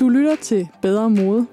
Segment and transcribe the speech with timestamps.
[0.00, 1.46] Du lytter til Bedre Mode.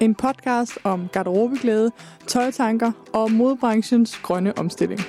[0.00, 1.90] En podcast om garderobeglæde,
[2.26, 5.00] tøjtanker og modebranchens grønne omstilling.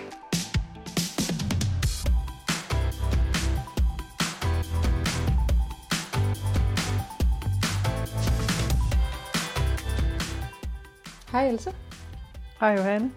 [11.32, 11.74] Hej Else.
[12.60, 13.12] Hej Johanne.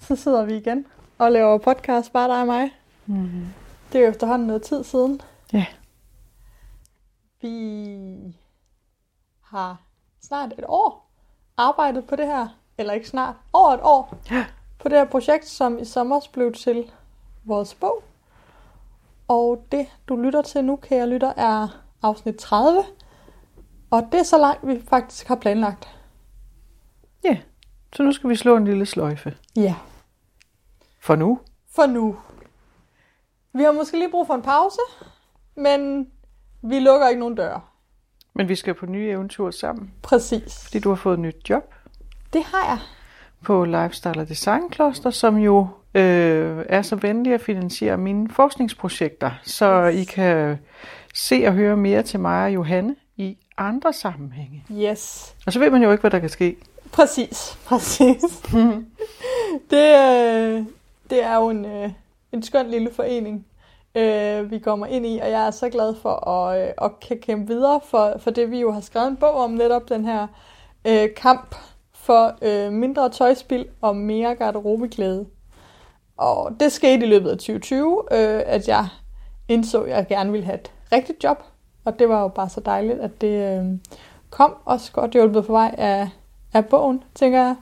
[0.00, 0.86] Så sidder vi igen
[1.18, 2.70] og laver podcast, bare dig og mig.
[3.06, 3.46] Mm-hmm.
[3.92, 5.20] Det er jo efterhånden noget tid siden.
[5.52, 5.66] Ja.
[7.44, 8.36] Vi
[9.40, 9.82] har
[10.22, 11.10] snart et år
[11.56, 12.48] arbejdet på det her,
[12.78, 14.18] eller ikke snart, over et år,
[14.78, 16.92] på det her projekt, som i sommer blev til
[17.44, 18.02] vores bog.
[19.28, 21.68] Og det, du lytter til nu, kære lytter, er
[22.02, 22.84] afsnit 30.
[23.90, 25.98] Og det er så langt, vi faktisk har planlagt.
[27.24, 27.38] Ja,
[27.92, 29.36] så nu skal vi slå en lille sløjfe.
[29.56, 29.74] Ja.
[31.00, 31.40] For nu.
[31.70, 32.16] For nu.
[33.52, 34.80] Vi har måske lige brug for en pause,
[35.54, 36.10] men
[36.64, 37.60] vi lukker ikke nogen døre.
[38.34, 40.64] Men vi skal på nye eventyr sammen, Præcis.
[40.64, 41.74] fordi du har fået et nyt job
[42.32, 42.78] Det har jeg.
[43.44, 49.30] på Lifestyle og Design Cluster, som jo øh, er så venlig at finansiere mine forskningsprojekter,
[49.42, 50.58] så I kan
[51.14, 54.64] se og høre mere til mig og Johanne i andre sammenhænge.
[54.72, 55.34] Yes.
[55.46, 56.56] Og så ved man jo ikke, hvad der kan ske.
[56.92, 58.22] Præcis, præcis.
[59.70, 60.64] det, øh,
[61.10, 61.90] det er jo en, øh,
[62.32, 63.46] en skøn lille forening,
[63.94, 67.18] øh, vi kommer ind i, og jeg er så glad for at, øh, at kan
[67.18, 70.26] kæmpe videre for, for det, vi jo har skrevet en bog om, netop den her
[70.84, 71.54] øh, kamp
[71.92, 75.26] for øh, mindre tøjspil og mere garderobeglæde.
[76.16, 78.88] Og det skete i løbet af 2020, øh, at jeg
[79.48, 81.42] indså, at jeg gerne ville have et rigtigt job,
[81.84, 83.64] og det var jo bare så dejligt, at det øh,
[84.30, 86.08] kom også godt hjulpet på vej af,
[86.52, 87.56] af bogen, tænker jeg.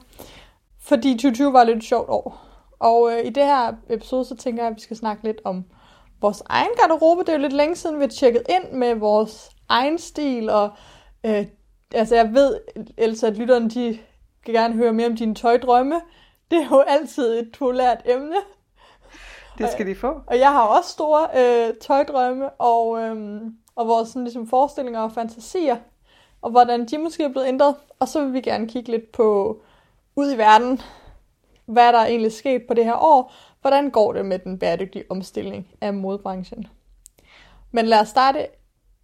[0.79, 2.41] Fordi 2020 var lidt et sjovt år.
[2.79, 5.65] Og øh, i det her episode, så tænker jeg, at vi skal snakke lidt om
[6.23, 7.21] vores egen garderobe.
[7.21, 10.49] Det er jo lidt længe siden, vi har tjekket ind med vores egen stil.
[10.49, 10.69] Og
[11.25, 11.45] øh,
[11.93, 12.59] altså, jeg ved,
[12.97, 13.99] Elsa, at lytterne de
[14.45, 16.01] vil gerne høre mere om dine tøjdrømme.
[16.51, 18.35] Det er jo altid et populært emne.
[19.57, 20.21] Det skal de få.
[20.27, 23.41] Og jeg har også store øh, tøjdrømme og, øh,
[23.75, 25.77] og vores sådan, ligesom, forestillinger og fantasier,
[26.41, 27.75] og hvordan de måske er blevet ændret.
[27.99, 29.57] Og så vil vi gerne kigge lidt på
[30.15, 30.81] ud i verden,
[31.65, 33.33] hvad der er egentlig sket på det her år.
[33.63, 36.67] Hvordan går det med den bæredygtige omstilling af modebranchen?
[37.71, 38.47] Men lad os starte,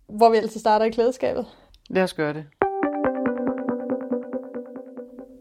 [0.08, 1.46] hvor vi altid starter i klædeskabet.
[1.90, 2.46] Lad os gøre det.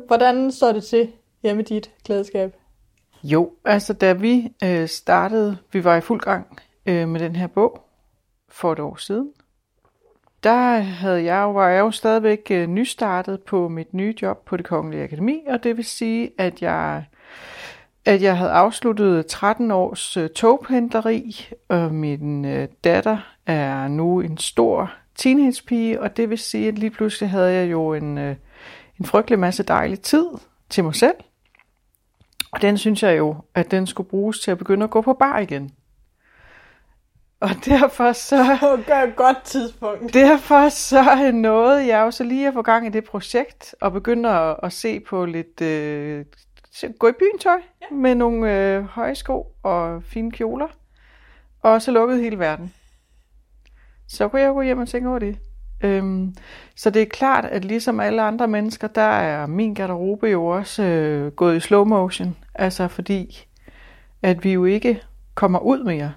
[0.06, 1.12] Hvordan står det til
[1.42, 2.56] hjemme i dit klædeskab?
[3.22, 7.46] Jo, altså da vi øh, startede, vi var i fuld gang øh, med den her
[7.46, 7.84] bog
[8.48, 9.32] for et år siden,
[10.42, 14.66] der havde jeg, var jeg jo stadigvæk øh, nystartet på mit nye job på det
[14.66, 17.04] Kongelige Akademi, og det vil sige, at jeg,
[18.08, 24.38] at jeg havde afsluttet 13 års øh, togpendleri, og min øh, datter er nu en
[24.38, 28.36] stor teenagepige, og det vil sige, at lige pludselig havde jeg jo en, øh,
[29.00, 30.26] en frygtelig masse dejlig tid
[30.70, 31.14] til mig selv.
[32.52, 35.12] Og den synes jeg jo, at den skulle bruges til at begynde at gå på
[35.12, 35.70] bar igen.
[37.40, 38.36] Og derfor så,
[38.86, 40.14] Det et godt tidspunkt.
[40.14, 44.28] derfor så nåede jeg jo så lige at få gang i det projekt, og begynde
[44.28, 46.24] at, at se på lidt, øh,
[46.98, 47.96] gå i byen tøj, ja.
[47.96, 50.68] med nogle øh, høje sko og fine kjoler.
[51.62, 52.74] Og så lukkede hele verden.
[54.08, 55.38] Så kunne jeg gå hjem og tænke over det.
[55.84, 56.34] Øhm,
[56.76, 60.82] så det er klart, at ligesom alle andre mennesker, der er min garderobe jo også
[60.82, 62.36] øh, gået i slow motion.
[62.54, 63.46] Altså fordi,
[64.22, 65.02] at vi jo ikke
[65.34, 66.12] kommer ud mere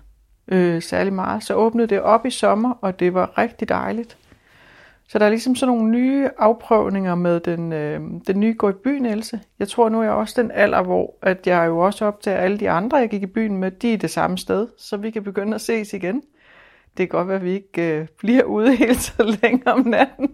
[0.48, 1.44] øh, særlig meget.
[1.44, 4.18] Så åbnede det op i sommer, og det var rigtig dejligt.
[5.12, 8.74] Så der er ligesom sådan nogle nye afprøvninger med den, øh, den nye gå i
[8.74, 9.42] byen Else.
[9.60, 12.30] Jeg tror nu er jeg også den alder, hvor at jeg jo også op til
[12.30, 15.12] alle de andre, jeg gik i byen med, de er det samme sted, så vi
[15.12, 16.16] kan begynde at ses igen.
[16.98, 20.32] Det kan godt være, at vi ikke øh, bliver ude helt så længe om natten.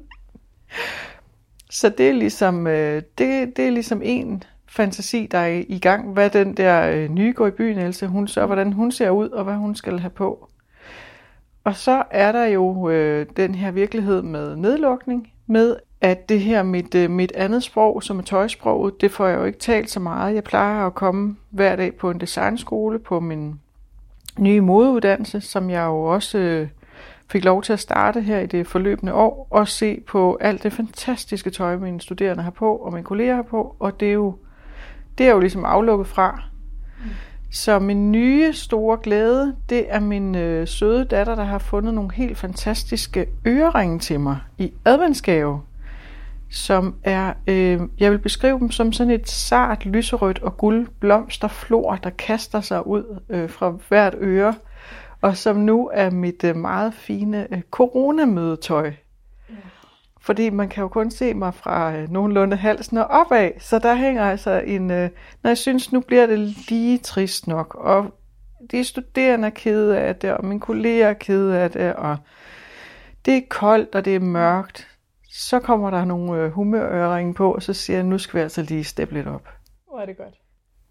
[1.70, 5.80] Så det er ligesom, øh, det, det er ligesom en fantasi, der er i i
[5.80, 6.14] gang.
[6.14, 9.30] Hvad den der øh, nye går i byen, Else, hun så, hvordan hun ser ud,
[9.30, 10.50] og hvad hun skal have på.
[11.68, 16.64] Og så er der jo øh, den her virkelighed med nedlukning, med at det her
[16.64, 20.00] mit, øh, mit andet sprog, som er tøjsproget, det får jeg jo ikke talt så
[20.00, 20.36] meget.
[20.36, 23.60] Jeg plejer at komme hver dag på en designskole på min
[24.40, 26.68] nye modeuddannelse, som jeg jo også øh,
[27.32, 30.74] fik lov til at starte her i det forløbende år, og se på alt det
[30.74, 34.36] fantastiske tøj, mine studerende har på, og mine kolleger har på, og det er jo,
[35.18, 36.44] det er jo ligesom aflukket fra.
[37.52, 42.12] Så min nye store glæde, det er min øh, søde datter, der har fundet nogle
[42.14, 45.62] helt fantastiske øreringe til mig i adventsgave,
[46.50, 51.96] som er, øh, jeg vil beskrive dem som sådan et sart, lyserødt og guld blomsterflor,
[51.96, 54.54] der kaster sig ud øh, fra hvert øre,
[55.22, 58.94] og som nu er mit øh, meget fine øh, coronamødetøj.
[60.28, 63.96] Fordi man kan jo kun se mig fra øh, nogenlunde halsen og opad, så der
[63.96, 65.10] hænger altså en, øh,
[65.44, 66.40] når jeg synes, nu bliver det
[66.70, 68.14] lige trist nok, og
[68.72, 72.18] de studerende er kede af det, og mine kolleger er kede af det, og
[73.26, 74.88] det er koldt, og det er mørkt,
[75.32, 78.62] så kommer der nogle øh, humørøring på, og så siger jeg, nu skal vi altså
[78.62, 79.48] lige steppe lidt op.
[79.90, 80.36] Hvor er det godt.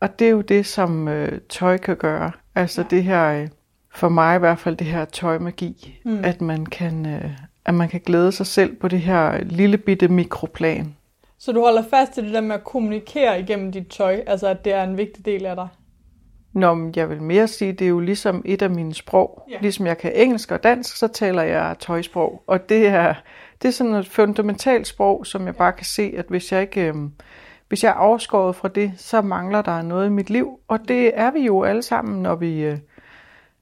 [0.01, 2.33] Og det er jo det, som øh, tøj kan gøre.
[2.55, 2.89] Altså ja.
[2.91, 3.49] det her, øh,
[3.95, 6.25] for mig i hvert fald, det her tøjmagi, mm.
[6.25, 7.07] at man kan...
[7.07, 7.31] Øh,
[7.67, 10.97] at man kan glæde sig selv på det her lille bitte mikroplan.
[11.39, 14.65] Så du holder fast i det der med at kommunikere igennem dit tøj, altså at
[14.65, 15.69] det er en vigtig del af dig?
[16.53, 19.43] Nå, men jeg vil mere sige, det er jo ligesom et af mine sprog.
[19.51, 19.59] Ja.
[19.61, 22.43] Ligesom jeg kan engelsk og dansk, så taler jeg tøjsprog.
[22.47, 23.15] Og det er,
[23.63, 26.89] det er sådan et fundamentalt sprog, som jeg bare kan se, at hvis jeg ikke...
[26.89, 26.95] Øh,
[27.69, 30.61] hvis jeg er afskåret fra det, så mangler der noget i mit liv.
[30.69, 32.79] Og det er vi jo alle sammen, når vi, øh,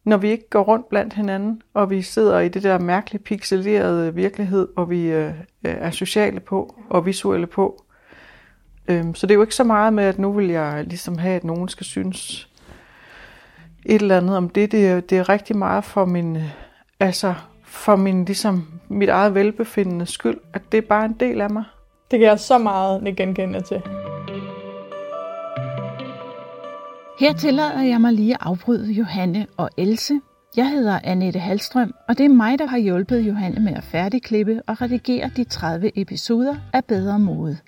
[0.04, 4.14] når vi ikke går rundt blandt hinanden, og vi sidder i det der mærkeligt pixelerede
[4.14, 7.84] virkelighed, hvor vi øh, øh, er sociale på og visuelle på.
[8.88, 11.36] Øhm, så det er jo ikke så meget med, at nu vil jeg ligesom have,
[11.36, 12.48] at nogen skal synes
[13.84, 14.72] et eller andet om det.
[14.72, 16.38] Det er, det er rigtig meget for min,
[17.00, 17.34] altså
[17.64, 21.64] for min, ligesom, mit eget velbefindende skyld, at det er bare en del af mig.
[22.10, 23.82] Det kan jeg så meget genkende til.
[27.18, 30.20] Her tillader jeg mig lige at afbryde Johanne og Else.
[30.56, 34.62] Jeg hedder Annette Halstrøm, og det er mig, der har hjulpet Johanne med at færdigklippe
[34.66, 37.58] og redigere de 30 episoder af Bedre Mode.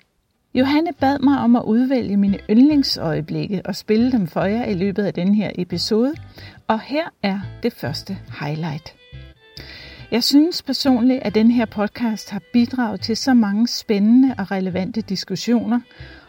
[0.53, 5.03] Johanne bad mig om at udvælge mine yndlingsøjeblikke og spille dem for jer i løbet
[5.03, 6.13] af den her episode,
[6.67, 8.95] og her er det første highlight.
[10.11, 15.01] Jeg synes personligt, at den her podcast har bidraget til så mange spændende og relevante
[15.01, 15.79] diskussioner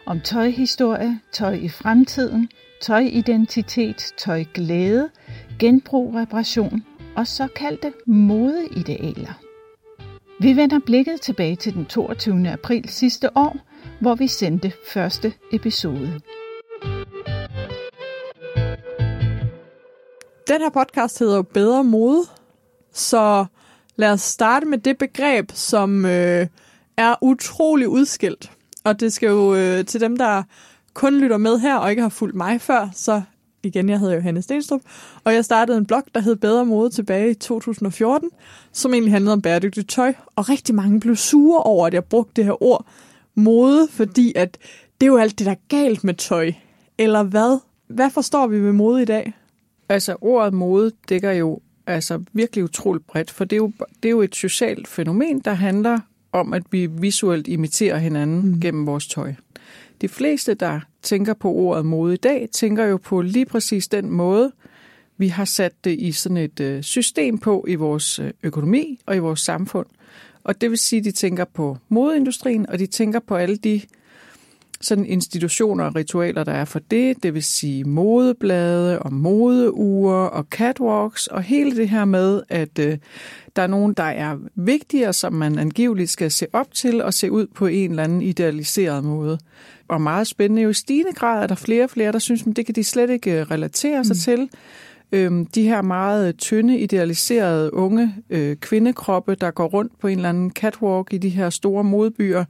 [0.07, 2.49] om tøjhistorie, tøj i fremtiden,
[2.81, 5.11] tøjidentitet, tøjglæde,
[5.59, 6.85] genbrug, reparation
[7.17, 9.41] og såkaldte modeidealer.
[10.41, 12.49] Vi vender blikket tilbage til den 22.
[12.49, 13.57] april sidste år,
[14.01, 16.21] hvor vi sendte første episode.
[20.49, 22.23] Den her podcast hedder jo Bedre Mode,
[22.93, 23.47] så
[23.97, 26.47] lad os starte med det begreb, som øh,
[26.97, 28.51] er utrolig udskilt.
[28.85, 30.43] Og det skal jo øh, til dem, der
[30.95, 33.23] kun lytter med her og ikke har fulgt mig før, så
[33.63, 34.81] igen, jeg hedder Johanne Stenstrup,
[35.25, 38.31] og jeg startede en blog, der hed Bedre Mode tilbage i 2014,
[38.73, 42.33] som egentlig handlede om bæredygtigt tøj, og rigtig mange blev sure over, at jeg brugte
[42.37, 42.87] det her ord
[43.35, 44.59] mode, fordi at
[45.01, 46.53] det er jo alt det, der er galt med tøj.
[46.99, 47.59] Eller hvad?
[47.87, 49.33] Hvad forstår vi med mode i dag?
[49.89, 54.11] Altså, ordet mode dækker jo altså virkelig utroligt bredt, for det er jo, det er
[54.11, 55.99] jo et socialt fænomen, der handler
[56.33, 58.61] om, at vi visuelt imiterer hinanden mm.
[58.61, 59.35] gennem vores tøj.
[60.01, 64.11] De fleste, der tænker på ordet mode i dag, tænker jo på lige præcis den
[64.11, 64.53] måde,
[65.17, 69.17] vi har sat det i sådan et øh, system på i vores øh, økonomi og
[69.17, 69.87] i vores samfund.
[70.45, 73.81] Og det vil sige, at de tænker på modeindustrien, og de tænker på alle de
[74.81, 77.23] sådan institutioner og ritualer, der er for det.
[77.23, 82.99] Det vil sige modeblade og modeuger og catwalks og hele det her med, at øh,
[83.57, 87.33] der er nogen, der er vigtigere, som man angiveligt skal se op til og se
[87.33, 89.39] ud på en eller anden idealiseret måde.
[89.89, 92.57] Og meget spændende jo i stigende grad er der flere og flere, der synes, at
[92.57, 94.21] det kan de slet ikke øh, relatere sig mm.
[94.21, 94.51] til.
[95.13, 100.29] Øhm, de her meget tynde, idealiserede unge øh, kvindekroppe, der går rundt på en eller
[100.29, 102.45] anden catwalk i de her store modbyer,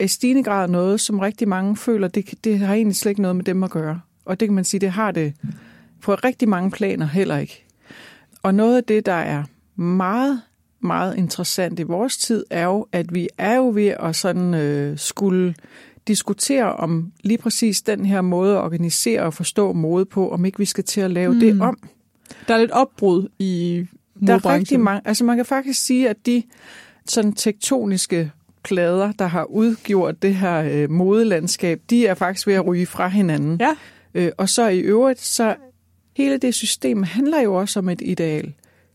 [0.00, 3.36] i stigende grad noget, som rigtig mange føler, det, det har egentlig slet ikke noget
[3.36, 4.00] med dem at gøre.
[4.24, 5.34] Og det kan man sige, det har det
[6.02, 7.64] på rigtig mange planer heller ikke.
[8.42, 9.44] Og noget af det, der er
[9.76, 10.40] meget,
[10.80, 14.98] meget interessant i vores tid, er jo, at vi er jo ved at sådan øh,
[14.98, 15.54] skulle
[16.08, 20.58] diskutere om lige præcis den her måde at organisere og forstå mode på, om ikke
[20.58, 21.40] vi skal til at lave mm.
[21.40, 21.78] det om.
[22.48, 23.84] Der er lidt opbrud i
[24.26, 26.42] Der er rigtig mange, altså man kan faktisk sige, at de
[27.08, 28.32] sådan tektoniske
[28.64, 33.08] plader, der har udgjort det her øh, modelandskab, de er faktisk ved at ryge fra
[33.08, 33.60] hinanden.
[33.60, 33.76] Ja.
[34.14, 35.54] Øh, og så i øvrigt, så
[36.16, 38.52] hele det system handler jo også om et ideal.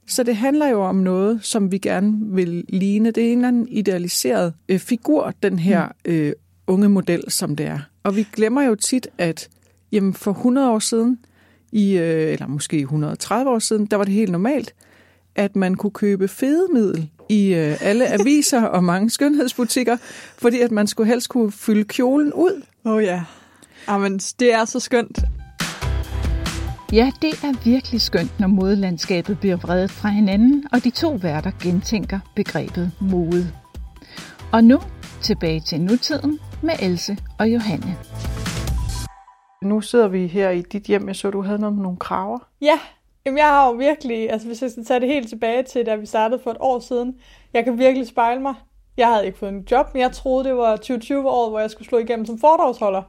[0.08, 3.12] Så det handler jo om noget, som vi gerne vil ligne.
[3.12, 6.12] Det er en eller anden idealiseret øh, figur, den her mm.
[6.12, 6.34] øh,
[6.68, 7.80] unge model, som det er.
[8.04, 9.50] Og vi glemmer jo tit, at
[9.92, 11.20] jamen, for 100 år siden,
[11.72, 14.74] i, øh, eller måske 130 år siden, der var det helt normalt,
[15.36, 19.98] at man kunne købe fedemiddel i øh, alle aviser og mange skønhedsbutikker,
[20.38, 22.62] fordi at man skulle helst kunne fylde kjolen ud.
[22.86, 23.24] Åh oh, ja.
[23.90, 25.20] Jamen, det er så skønt.
[26.94, 31.52] Ja, det er virkelig skønt, når modelandskabet bliver vredet fra hinanden, og de to værter
[31.64, 33.52] gentænker begrebet mode.
[34.52, 34.80] Og nu
[35.22, 37.96] tilbage til nutiden med Else og Johanne.
[39.64, 41.08] Nu sidder vi her i dit hjem.
[41.08, 42.40] Jeg så, du havde noget med nogle kraver.
[42.62, 42.80] Ja,
[43.26, 45.96] Jamen, jeg har jo virkelig, altså hvis jeg skal tage det helt tilbage til, da
[45.96, 47.20] vi startede for et år siden,
[47.54, 48.56] jeg kan virkelig spejle mig
[48.98, 51.72] Jeg havde ikke fået en job, men jeg troede, det var 2020 år, hvor jeg
[51.72, 53.04] skulle slå igennem som foredragsholder.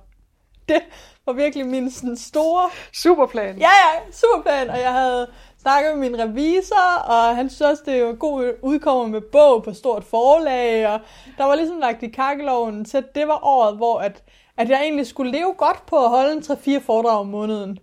[0.68, 0.82] Det
[1.26, 2.70] var virkelig min sådan, store...
[2.92, 3.58] Superplan.
[3.58, 4.70] Ja, ja, superplan.
[4.70, 5.26] Og jeg havde
[5.62, 9.72] snakket med min revisor, og han synes også, det var god udkommer med bog på
[9.72, 11.00] stort forlag, og
[11.38, 14.22] der var ligesom lagt i kakkeloven at det var året, hvor at,
[14.56, 17.78] at jeg egentlig skulle leve godt på at holde en 3-4 foredrag om måneden.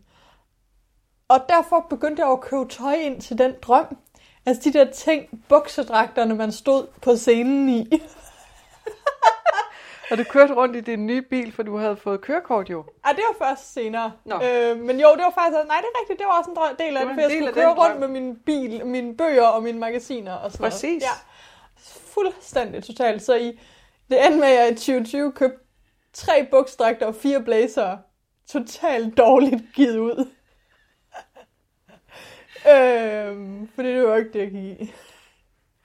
[1.30, 3.98] Og derfor begyndte jeg at købe tøj ind til den drøm.
[4.46, 7.88] Altså de der ting, buksedragterne, man stod på scenen i.
[10.12, 12.86] Og du kørte rundt i din nye bil, for du havde fået kørekort jo.
[13.06, 14.12] Ej, det var først senere.
[14.26, 14.36] Nå.
[14.36, 15.58] Øh, men jo, det var faktisk...
[15.68, 16.20] Nej, det er rigtigt.
[16.20, 18.00] Det var også en drøm, del af Det det, for jeg skulle køre rundt drøm.
[18.00, 20.84] med min bil, mine bøger og mine magasiner og sådan Præcis.
[20.84, 21.02] noget.
[21.02, 21.08] Ja.
[22.14, 23.22] Fuldstændig totalt.
[23.24, 23.60] Så i
[24.10, 25.58] det endte med, at jeg i 2020 købte
[26.14, 27.98] tre buksdragter og fire blazer.
[28.50, 30.30] Totalt dårligt givet ud.
[32.74, 34.94] øhm, fordi det var ikke det, jeg gik i.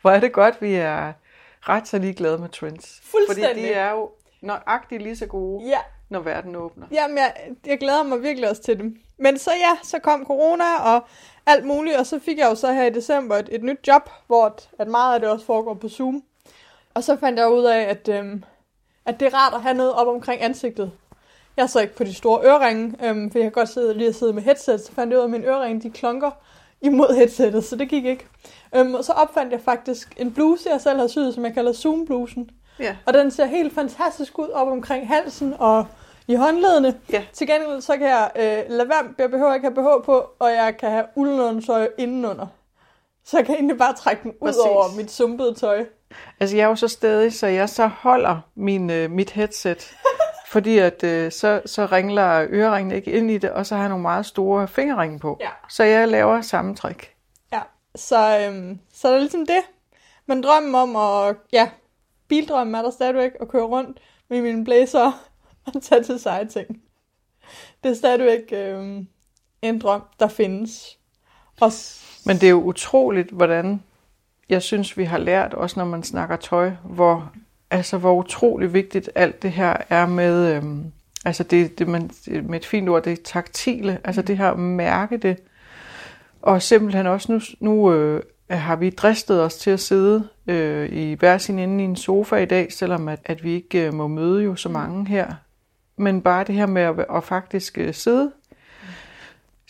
[0.01, 1.13] Hvor er det godt, vi er
[1.61, 3.01] ret så ligeglade med trends.
[3.03, 3.49] Fuldstændig.
[3.49, 4.11] Fordi de er jo
[4.41, 6.87] nøjagtigt lige så gode, Ja, når verden åbner.
[6.93, 7.35] Jamen, jeg,
[7.67, 8.97] jeg glæder mig virkelig også til dem.
[9.19, 10.65] Men så ja, så kom corona
[10.95, 11.05] og
[11.47, 14.11] alt muligt, og så fik jeg jo så her i december et, et nyt job,
[14.27, 16.23] hvor at, meget af det også foregår på Zoom.
[16.95, 18.45] Og så fandt jeg ud af, at, øhm,
[19.07, 20.93] at det er rart at have noget op omkring ansigtet.
[21.57, 24.09] Jeg er så ikke på de store øreringe, øhm, for jeg kan godt sidde, lige
[24.09, 26.31] at sidde med headset, så fandt jeg ud af, at mine øreringe de klonker
[26.83, 28.27] imod headsettet, så det gik ikke.
[28.75, 31.73] Øhm, og så opfandt jeg faktisk en bluse, jeg selv har syet, som jeg kalder
[31.73, 32.51] Zoom-blusen.
[32.79, 32.97] Ja.
[33.07, 35.87] Og den ser helt fantastisk ud op omkring halsen og
[36.29, 36.95] i håndledene.
[37.13, 37.23] Ja.
[37.33, 40.51] Til gengæld så kan jeg øh, lade være, jeg behøver ikke have BH på, og
[40.51, 42.47] jeg kan have uldundertøj indenunder.
[43.25, 44.61] Så jeg kan egentlig bare trække den ud Præcis.
[44.61, 45.85] over mit sumpede tøj.
[46.41, 49.95] Altså jeg er jo så stadig, så jeg så holder min, øh, mit headset,
[50.53, 53.89] fordi at øh, så, så ringler øreringene ikke ind i det, og så har jeg
[53.89, 55.39] nogle meget store fingerringe på.
[55.41, 55.49] Ja.
[55.69, 57.15] Så jeg laver samme trick.
[57.53, 57.61] Ja,
[57.95, 59.63] så, øhm, så er det ligesom det.
[60.27, 61.71] Men drømmen om at, ja,
[62.29, 65.13] bildrømmen er der stadigvæk at køre rundt med min blazer
[65.75, 66.83] og tage til seje ting.
[67.85, 69.07] Det er stadigvæk øhm,
[69.63, 70.99] en drøm, der findes.
[71.61, 71.73] Og
[72.27, 73.83] Men det er jo utroligt, hvordan
[74.49, 77.33] jeg synes, vi har lært, også når man snakker tøj, hvor,
[77.73, 80.85] altså, hvor utrolig vigtigt alt det her er med, øhm,
[81.25, 82.11] altså det, det man,
[82.43, 85.37] med et fint ord, det er taktile, altså det her at mærke det.
[86.43, 91.13] Og simpelthen også nu, nu øh, har vi dristet os til at sidde øh, i
[91.15, 94.09] hver sin ende i en sofa i dag, selvom at, at vi ikke øh, må
[94.09, 95.33] møde jo så mange her.
[95.97, 98.33] Men bare det her med at, at faktisk øh, sidde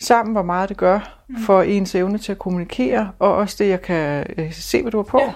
[0.01, 3.81] sammen, hvor meget det gør for ens evne til at kommunikere, og også det, jeg
[3.81, 5.19] kan øh, se, hvad du har på.
[5.19, 5.33] Ja.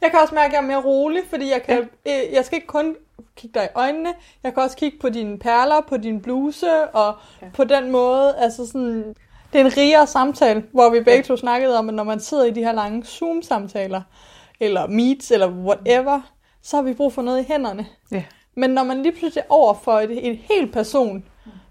[0.00, 2.26] Jeg kan også mærke, at jeg er mere rolig, fordi jeg, kan, ja.
[2.26, 2.96] øh, jeg skal ikke kun
[3.36, 7.14] kigge dig i øjnene, jeg kan også kigge på dine perler, på din bluse, og
[7.42, 7.46] ja.
[7.54, 9.14] på den måde, altså sådan,
[9.52, 11.22] det er en rigere samtale, hvor vi begge ja.
[11.22, 14.02] to snakkede om, at når man sidder i de her lange Zoom-samtaler,
[14.60, 16.20] eller Meets, eller whatever,
[16.62, 17.86] så har vi brug for noget i hænderne.
[18.12, 18.24] Ja.
[18.56, 21.24] Men når man lige pludselig er over for et, en hel person,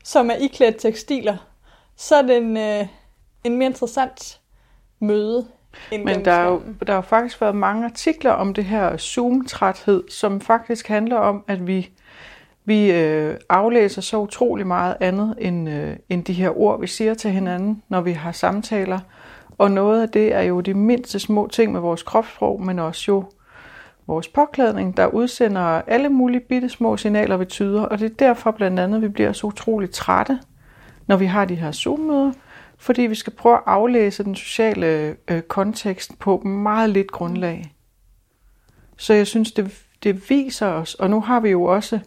[0.03, 1.37] som er iklædt tekstiler,
[1.95, 2.87] så er det en, øh,
[3.43, 4.39] en mere interessant
[4.99, 5.47] møde.
[5.91, 10.41] Men der er, jo, der har faktisk været mange artikler om det her Zoom-træthed, som
[10.41, 11.89] faktisk handler om, at vi,
[12.65, 17.13] vi øh, aflæser så utrolig meget andet end, øh, end de her ord, vi siger
[17.13, 18.99] til hinanden, når vi har samtaler.
[19.57, 23.05] Og noget af det er jo de mindste små ting med vores kropssprog, men også
[23.07, 23.23] jo
[24.07, 27.81] vores påklædning, der udsender alle mulige bitte små signaler, vi tyder.
[27.81, 30.39] Og det er derfor blandt andet, at vi bliver så utroligt trætte,
[31.07, 32.31] når vi har de her Zoom-møder,
[32.79, 37.73] fordi vi skal prøve at aflæse den sociale øh, kontekst på meget lidt grundlag.
[38.97, 41.99] Så jeg synes, det, det viser os, og nu har vi jo også,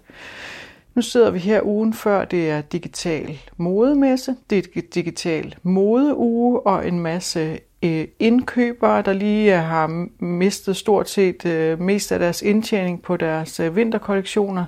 [0.94, 6.88] nu sidder vi her ugen før, det er digital modemesse, det er digital modeuge, og
[6.88, 12.42] en masse øh, indkøbere, der lige øh, har mistet stort set øh, mest af deres
[12.42, 14.64] indtjening på deres øh, vinterkollektioner,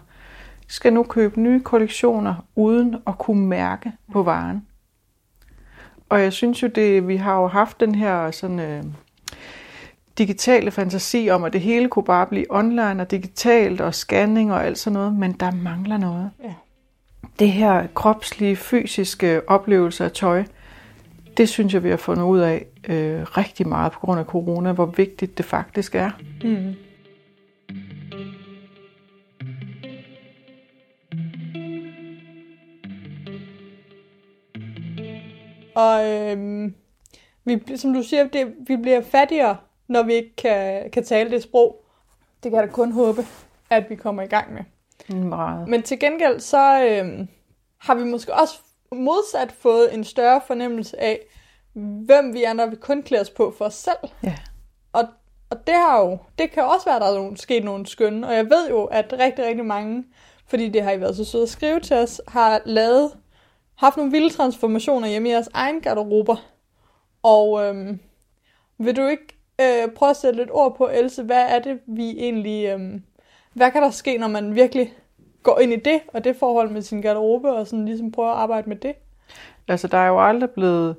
[0.69, 4.63] skal nu købe nye kollektioner uden at kunne mærke på varen.
[6.09, 8.85] Og jeg synes jo, det, vi har jo haft den her sådan, øh,
[10.19, 14.67] digitale fantasi om, at det hele kunne bare blive online og digitalt og scanning og
[14.67, 16.31] alt sådan noget, men der mangler noget.
[16.45, 16.55] Ja.
[17.39, 20.45] Det her kropslige, fysiske oplevelse af tøj,
[21.37, 24.73] det synes jeg, vi har fundet ud af øh, rigtig meget på grund af corona,
[24.73, 26.11] hvor vigtigt det faktisk er.
[26.45, 26.75] Mm.
[35.75, 36.75] Og øhm,
[37.45, 39.57] vi, som du siger, det, vi bliver fattigere,
[39.89, 41.85] når vi ikke kan, kan tale det sprog.
[42.43, 43.27] Det kan jeg da kun håbe,
[43.71, 44.65] at vi kommer i gang med.
[45.17, 45.69] Meget.
[45.69, 47.29] Men til gengæld, så øhm,
[47.79, 48.55] har vi måske også
[48.93, 51.21] modsat fået en større fornemmelse af,
[51.73, 54.11] hvem vi er, når vi kun klæder os på for os selv.
[54.23, 54.35] Ja.
[54.93, 55.05] Og
[55.55, 58.27] og det har jo, det kan også være, at der er nogle, sket nogle skønne,
[58.27, 60.05] og jeg ved jo, at rigtig, rigtig mange,
[60.47, 63.13] fordi det har I været så søde at skrive til os, har lavet,
[63.77, 66.37] haft nogle vilde transformationer hjemme i jeres egen garderober.
[67.23, 67.99] Og øhm,
[68.79, 69.27] vil du ikke
[69.61, 73.03] øh, prøve at sætte lidt ord på, Else, hvad er det, vi egentlig, øhm,
[73.53, 74.93] hvad kan der ske, når man virkelig
[75.43, 78.37] går ind i det, og det forhold med sin garderobe, og sådan ligesom prøver at
[78.37, 78.95] arbejde med det?
[79.69, 80.97] Altså, der er jo aldrig blevet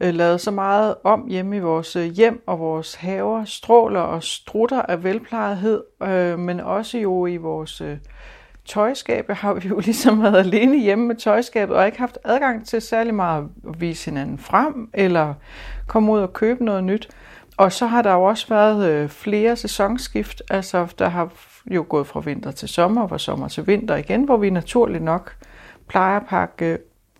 [0.00, 4.22] øh, lavet så meget om hjemme i vores øh, hjem og vores haver, stråler og
[4.22, 7.98] strutter af velplejethed, øh, men også jo i vores øh,
[8.68, 12.82] tøjskabe har vi jo ligesom været alene hjemme med tøjskabet og ikke haft adgang til
[12.82, 15.34] særlig meget at vise hinanden frem eller
[15.86, 17.08] komme ud og købe noget nyt.
[17.56, 21.30] Og så har der jo også været øh, flere sæsonskift, altså der har
[21.70, 25.04] jo gået fra vinter til sommer, og fra sommer til vinter igen, hvor vi naturligt
[25.04, 25.36] nok
[25.88, 26.78] plejer at pakke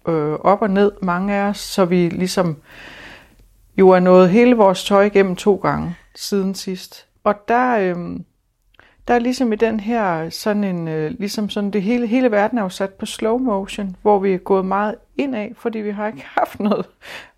[0.08, 2.56] øh, op og ned, mange af os, så vi ligesom
[3.78, 7.06] jo er nået hele vores tøj igennem to gange siden sidst.
[7.24, 7.96] Og der, øh,
[9.08, 12.58] der er ligesom i den her, sådan en, øh, ligesom sådan det hele, hele verden
[12.58, 15.90] er jo sat på slow motion, hvor vi er gået meget ind af, fordi vi
[15.90, 16.86] har ikke haft noget.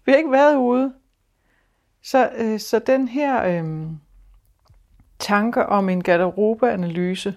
[0.05, 0.93] Vi har ikke været ude.
[2.03, 3.87] Så, øh, så den her øh,
[5.19, 7.35] tanke om en garderobeanalyse,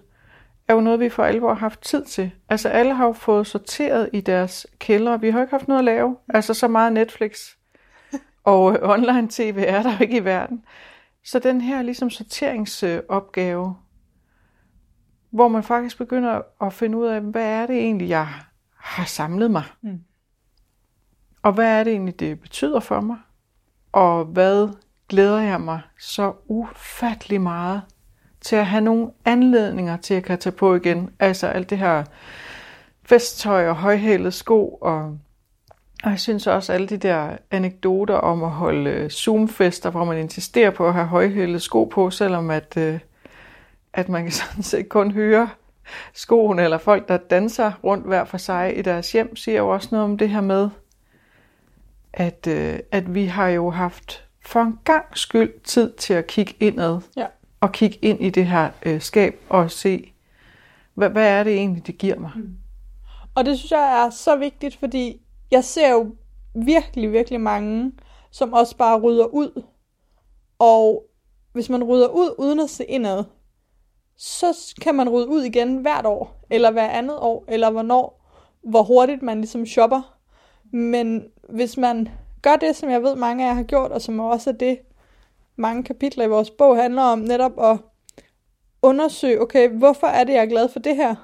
[0.67, 2.31] er jo noget, vi for alvor har haft tid til.
[2.49, 5.17] Altså alle har jo fået sorteret i deres kælder.
[5.17, 6.17] Vi har ikke haft noget at lave.
[6.29, 7.39] Altså så meget Netflix
[8.43, 10.63] og øh, online tv er der jo ikke i verden.
[11.23, 13.75] Så den her ligesom sorteringsopgave,
[15.31, 18.27] hvor man faktisk begynder at finde ud af, hvad er det egentlig, jeg
[18.75, 19.63] har samlet mig?
[19.81, 19.99] Mm.
[21.41, 23.17] Og hvad er det egentlig, det betyder for mig?
[23.91, 24.69] Og hvad
[25.09, 27.81] glæder jeg mig så ufattelig meget
[28.41, 31.09] til at have nogle anledninger til at kan tage på igen.
[31.19, 32.03] Altså alt det her
[33.03, 35.17] festtøj og højhælede sko og
[36.03, 40.17] og jeg synes også, alle de der anekdoter om at holde øh, Zoom-fester, hvor man
[40.17, 42.99] insisterer på at have højhælede sko på, selvom at, øh,
[43.93, 45.49] at man kan sådan set kun høre
[46.13, 49.89] skoen, eller folk, der danser rundt hver for sig i deres hjem, siger jo også
[49.91, 50.69] noget om det her med,
[52.13, 56.55] at, øh, at vi har jo haft for en gang skyld tid til at kigge
[56.59, 56.99] indad.
[57.17, 57.25] Ja
[57.61, 60.13] at kigge ind i det her øh, skab og se,
[60.93, 62.31] hvad, hvad er det egentlig, det giver mig.
[62.35, 62.57] Mm.
[63.35, 66.15] Og det synes jeg er så vigtigt, fordi jeg ser jo
[66.55, 67.91] virkelig, virkelig mange,
[68.31, 69.63] som også bare rydder ud.
[70.59, 71.05] Og
[71.53, 73.23] hvis man rydder ud uden at se indad,
[74.23, 78.21] så kan man rydde ud igen hvert år, eller hver andet år, eller hvornår,
[78.61, 80.17] hvor hurtigt man ligesom shopper.
[80.71, 82.09] Men hvis man
[82.41, 84.79] gør det, som jeg ved mange af jer har gjort, og som også er det,
[85.55, 87.77] mange kapitler i vores bog handler om netop at
[88.81, 91.15] undersøge, okay, hvorfor er det, jeg er glad for det her?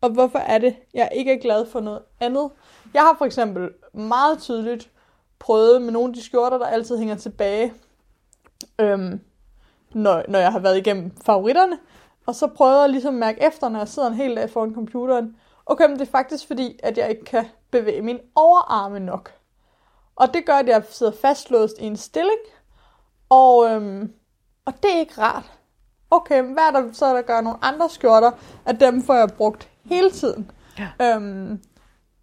[0.00, 2.50] Og hvorfor er det, jeg ikke er glad for noget andet?
[2.94, 4.90] Jeg har for eksempel meget tydeligt
[5.38, 7.72] prøvet med nogle af de skjorter, der altid hænger tilbage,
[8.80, 9.20] øhm,
[9.94, 11.78] når, når jeg har været igennem favoritterne.
[12.26, 14.74] Og så prøver jeg ligesom at mærke efter, når jeg sidder en hel dag foran
[14.74, 15.36] computeren.
[15.66, 19.32] Okay, men det er faktisk fordi, at jeg ikke kan bevæge min overarme nok.
[20.16, 22.38] Og det gør, at jeg sidder fastlåst i en stilling,
[23.28, 24.12] og, øhm,
[24.64, 25.52] og det er ikke rart.
[26.10, 28.30] Okay, hvad er der så, der gør nogle andre skjorter,
[28.64, 30.50] at dem får jeg brugt hele tiden.
[30.78, 31.14] Ja.
[31.14, 31.62] Øhm,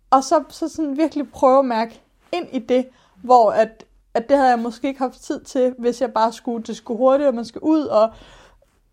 [0.09, 2.89] og så, så sådan virkelig prøve at mærke ind i det,
[3.23, 6.63] hvor at, at det havde jeg måske ikke haft tid til, hvis jeg bare skulle,
[6.63, 8.09] det skulle hurtigt, og man skal ud, og,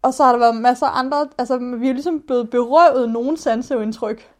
[0.02, 3.36] og så har der været masser af andre, altså vi er ligesom blevet berøvet nogle
[3.36, 4.30] sanseindtryk,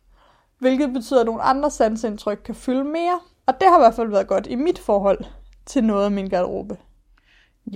[0.59, 3.21] hvilket betyder, at nogle andre sanseindtryk kan fylde mere.
[3.47, 5.19] Og det har i hvert fald været godt i mit forhold
[5.67, 6.77] til noget af min garderobe.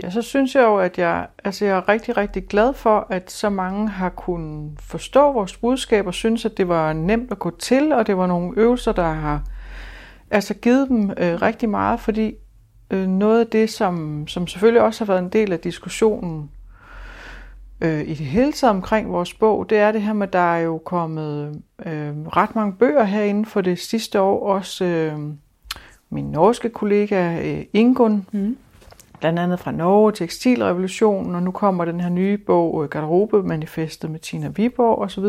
[0.03, 3.31] Ja, så synes jeg jo, at jeg, altså jeg er rigtig, rigtig glad for, at
[3.31, 7.51] så mange har kunnet forstå vores budskab og synes, at det var nemt at gå
[7.51, 9.43] til, og det var nogle øvelser, der har
[10.31, 12.35] altså givet dem øh, rigtig meget, fordi
[12.91, 16.51] øh, noget af det, som, som selvfølgelig også har været en del af diskussionen
[17.85, 20.55] øh, i det hele taget omkring vores bog, det er det her med, at der
[20.55, 24.47] er jo kommet øh, ret mange bøger herinde for det sidste år.
[24.47, 25.19] Også øh,
[26.11, 28.57] min norske kollega øh, Ingun, mm
[29.25, 34.21] blandt andet fra Norge, Tekstilrevolutionen, og nu kommer den her nye bog, øh, Garderobe-manifestet med
[34.21, 35.25] Tina Viborg osv.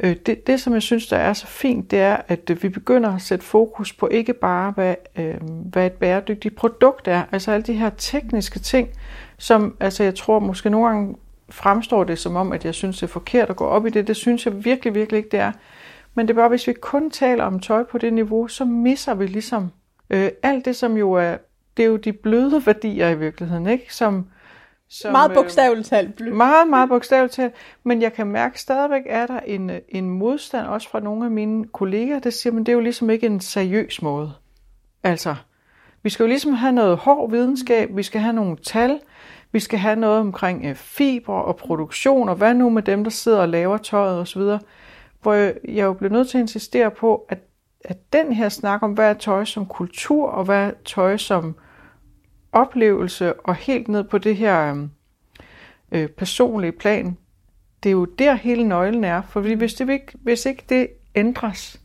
[0.00, 2.68] Øh, det, det, som jeg synes, der er så fint, det er, at øh, vi
[2.68, 4.94] begynder at sætte fokus på ikke bare, hvad,
[5.70, 8.88] hvad et bæredygtigt produkt er, altså alle de her tekniske ting,
[9.38, 11.16] som altså jeg tror måske nogle gange
[11.50, 14.06] fremstår det som om, at jeg synes, det er forkert at gå op i det.
[14.06, 15.52] Det synes jeg virkelig, virkelig ikke, det er.
[16.14, 19.14] Men det er bare, hvis vi kun taler om tøj på det niveau, så misser
[19.14, 19.70] vi ligesom
[20.10, 21.36] øh, alt det, som jo er
[21.76, 23.94] det er jo de bløde værdier i virkeligheden, ikke?
[23.94, 24.26] Som,
[24.88, 26.14] som, meget øh, bogstaveligt talt.
[26.14, 26.32] Blød.
[26.32, 27.54] Meget, meget bogstaveligt talt.
[27.84, 31.64] Men jeg kan mærke stadigvæk, er der en, en modstand også fra nogle af mine
[31.72, 34.32] kolleger, der siger, men det er jo ligesom ikke en seriøs måde.
[35.02, 35.34] Altså,
[36.02, 39.00] Vi skal jo ligesom have noget hård videnskab, vi skal have nogle tal,
[39.52, 43.10] vi skal have noget omkring øh, fiber og produktion, og hvad nu med dem, der
[43.10, 44.42] sidder og laver tøjet osv.,
[45.22, 47.38] hvor jeg jo blev nødt til at insistere på, at,
[47.84, 51.56] at den her snak om, hvad er tøj som kultur, og hvad er tøj som
[52.52, 54.88] oplevelse, og helt ned på det her øh,
[55.92, 57.16] øh personlige plan,
[57.82, 61.80] det er jo der hele nøglen er, for hvis, det ikke, hvis ikke det ændres,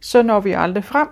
[0.00, 1.08] så når vi aldrig frem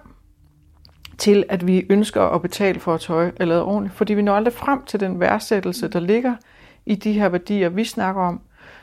[1.22, 4.34] til, at vi ønsker at betale for at tøj er lavet ordentligt, fordi vi når
[4.34, 6.34] aldrig frem til den værdsættelse, der ligger
[6.86, 8.40] i de her værdier, vi snakker om.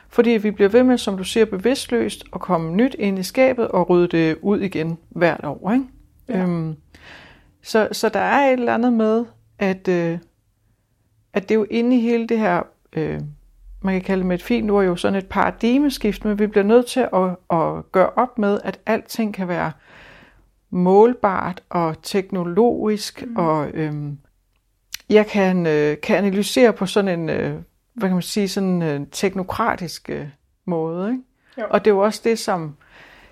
[0.08, 3.68] Fordi vi bliver ved med, som du siger, bevidstløst at komme nyt ind i skabet
[3.68, 5.72] og rydde det ud igen hvert år.
[5.72, 5.84] Ikke?
[6.28, 6.42] Ja.
[6.42, 6.76] Øhm,
[7.62, 9.24] så, så der er et eller andet med,
[9.58, 10.18] at, øh,
[11.32, 13.20] at det er jo inde i hele det her, øh,
[13.82, 16.64] man kan kalde det med et fint ord, jo sådan et paradigmeskift, men vi bliver
[16.64, 19.72] nødt til at, at gøre op med, at alting kan være
[20.70, 23.36] målbart og teknologisk, mm.
[23.36, 24.18] og øhm,
[25.10, 27.54] jeg kan, øh, kan analysere på sådan en, øh,
[27.94, 30.26] hvad kan man sige, sådan en teknokratisk øh,
[30.64, 31.10] måde.
[31.10, 31.22] Ikke?
[31.58, 31.64] Jo.
[31.70, 32.76] Og det er jo også det, som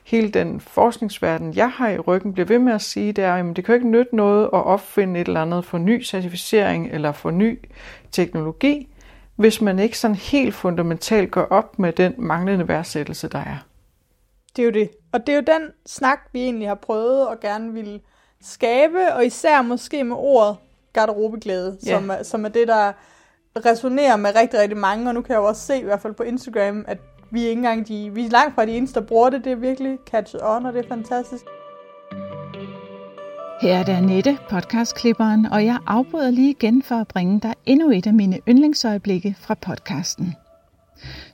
[0.04, 3.56] hele den forskningsverden, jeg har i ryggen, bliver ved med at sige, det er, at
[3.56, 7.12] det kan jo ikke nytte noget at opfinde et eller andet for ny certificering eller
[7.12, 7.58] for ny
[8.10, 8.88] teknologi,
[9.36, 13.56] hvis man ikke sådan helt fundamentalt går op med den manglende værdsættelse, der er.
[14.56, 14.90] Det er jo det.
[15.12, 18.00] Og det er jo den snak, vi egentlig har prøvet og gerne vil
[18.42, 20.56] skabe, og især måske med ordet
[20.92, 21.98] garderobeglæde, ja.
[21.98, 22.92] som, er, som er det, der
[23.66, 26.14] resonerer med rigtig, rigtig mange, og nu kan jeg jo også se, i hvert fald
[26.14, 26.98] på Instagram, at
[27.30, 29.44] vi er ikke engang de, vi er langt fra de eneste, der bruger det.
[29.44, 31.44] Det er virkelig catchet on, og det er fantastisk.
[33.62, 37.90] Her er det Annette, podcastklipperen, og jeg afbryder lige igen for at bringe dig endnu
[37.90, 40.34] et af mine yndlingsøjeblikke fra podcasten.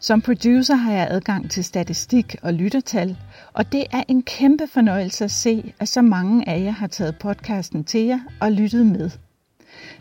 [0.00, 3.16] Som producer har jeg adgang til statistik og lyttertal,
[3.52, 7.18] og det er en kæmpe fornøjelse at se, at så mange af jer har taget
[7.18, 9.10] podcasten til jer og lyttet med.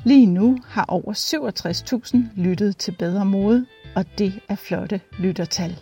[0.04, 5.78] Lige nu har over 67.000 lyttet til Bedre Mode, og det er flotte lyttertal.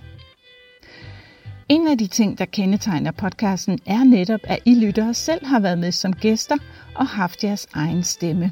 [1.69, 5.77] En af de ting, der kendetegner podcasten, er netop, at I lyttere selv har været
[5.77, 6.57] med som gæster
[6.95, 8.51] og haft jeres egen stemme.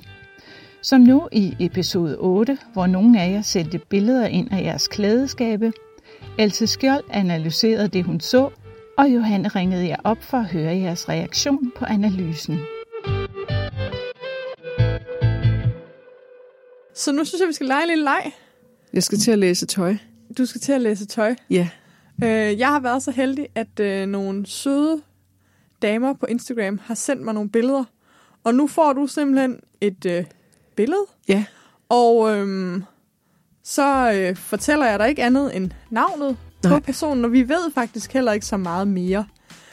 [0.81, 5.73] Som nu i episode 8, hvor nogle af jer sendte billeder ind af jeres klædeskabe.
[6.37, 8.49] Else Skjold analyserede det, hun så,
[8.97, 12.59] og Johanne ringede jer op for at høre jeres reaktion på analysen.
[16.93, 18.31] Så nu synes jeg, vi skal lege en lille leg.
[18.93, 19.95] Jeg skal til at læse tøj.
[20.37, 21.35] Du skal til at læse tøj?
[21.49, 21.69] Ja.
[22.23, 25.01] Øh, jeg har været så heldig, at øh, nogle søde
[25.81, 27.83] damer på Instagram har sendt mig nogle billeder.
[28.43, 30.25] Og nu får du simpelthen et øh,
[30.79, 31.05] billede.
[31.27, 31.43] Ja.
[31.89, 32.83] Og øhm,
[33.63, 36.73] så øh, fortæller jeg dig ikke andet end navnet Nej.
[36.73, 39.25] på personen, og vi ved faktisk heller ikke så meget mere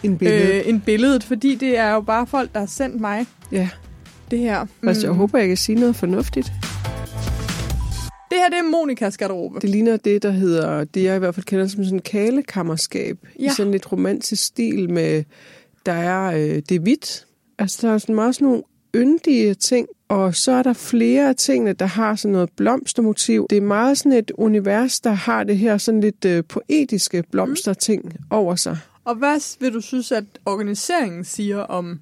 [0.02, 0.54] end billedet.
[0.54, 3.68] Øh, end billedet, fordi det er jo bare folk, der har sendt mig ja.
[4.30, 4.66] det her.
[4.82, 5.18] Altså, jeg mm.
[5.18, 6.52] håber, jeg kan sige noget fornuftigt.
[8.30, 9.60] Det her, det er Monikas garderobe.
[9.60, 13.18] Det ligner det, der hedder, det jeg i hvert fald kender som sådan en kalekammerskab.
[13.38, 13.44] Ja.
[13.44, 15.24] I sådan lidt romantisk stil med,
[15.86, 17.26] der er, øh, det er hvidt.
[17.58, 18.62] Altså, der er sådan meget sådan nogle
[18.96, 23.46] yndige ting, og så er der flere af tingene, der har sådan noget blomstermotiv.
[23.50, 28.04] Det er meget sådan et univers, der har det her sådan lidt øh, poetiske blomsterting
[28.04, 28.10] mm.
[28.30, 28.78] over sig.
[29.04, 32.00] Og hvad vil du synes, at organiseringen siger om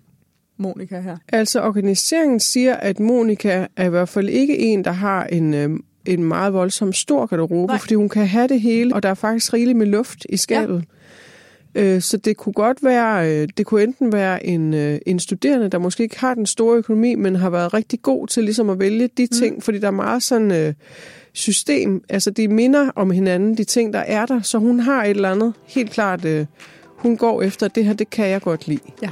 [0.56, 1.16] Monika her?
[1.28, 5.70] Altså, organiseringen siger, at Monika er i hvert fald ikke en, der har en, øh,
[6.06, 7.78] en meget voldsom stor garderobe, Nej.
[7.78, 10.76] fordi hun kan have det hele, og der er faktisk rigeligt med luft i skabet.
[10.76, 10.80] Ja.
[11.74, 15.68] Øh, så det kunne godt være, øh, det kunne enten være en, øh, en studerende,
[15.68, 18.78] der måske ikke har den store økonomi, men har været rigtig god til ligesom at
[18.78, 19.38] vælge de mm.
[19.38, 20.74] ting, fordi der er meget sådan
[21.32, 25.10] system, altså de minder om hinanden, de ting, der er der, så hun har et
[25.10, 26.26] eller andet, helt klart,
[26.96, 28.80] hun går efter, det her, det kan jeg godt lide.
[29.02, 29.08] Ja.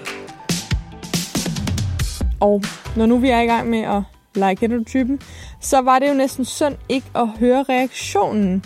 [2.40, 2.62] Og
[2.96, 4.02] når nu vi er i gang med at
[4.34, 5.20] like typen,
[5.60, 8.64] så var det jo næsten synd ikke at høre reaktionen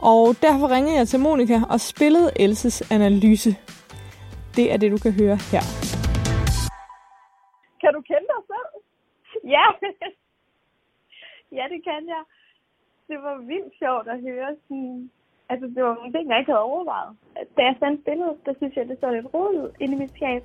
[0.00, 3.50] og derfor ringede jeg til Monika og spillede Elses analyse.
[4.56, 5.64] Det er det, du kan høre her.
[7.80, 8.70] Kan du kende dig selv?
[9.54, 9.66] Ja.
[11.58, 12.22] ja, det kan jeg.
[13.08, 14.48] Det var vildt sjovt at høre.
[14.62, 15.10] Sådan,
[15.48, 17.16] altså, det var nogle ting, jeg ikke havde overvejet.
[17.56, 20.14] Da jeg sendte billedet, der synes jeg, det så lidt rodet ud inde i mit
[20.16, 20.42] skab.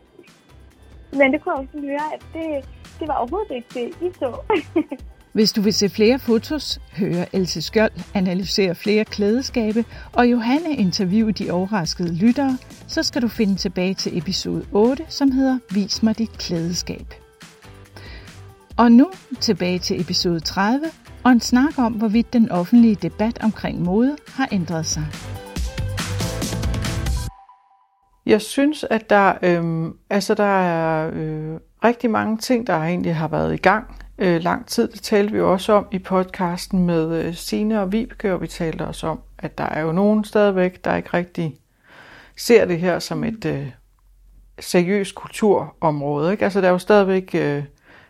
[1.19, 2.47] Men det kunne jeg også høre, at det,
[2.99, 4.29] det var overhovedet ikke det, I så.
[5.33, 11.31] Hvis du vil se flere fotos, høre Else Skjold analysere flere klædeskabe og Johanne interviewe
[11.31, 16.17] de overraskede lyttere, så skal du finde tilbage til episode 8, som hedder Vis mig
[16.17, 17.13] dit klædeskab.
[18.77, 20.85] Og nu tilbage til episode 30
[21.23, 25.05] og en snak om, hvorvidt den offentlige debat omkring mode har ændret sig.
[28.25, 33.27] Jeg synes, at der, øh, altså der er øh, rigtig mange ting, der egentlig har
[33.27, 34.87] været i gang øh, lang tid.
[34.87, 38.47] Det talte vi jo også om i podcasten med øh, Sine og Vibeke, og vi
[38.47, 41.57] talte også om, at der er jo nogen stadigvæk, der ikke rigtig
[42.37, 43.67] ser det her som et øh,
[44.59, 46.31] seriøst kulturområde.
[46.31, 46.43] Ikke?
[46.43, 47.63] Altså der er jo stadigvæk øh,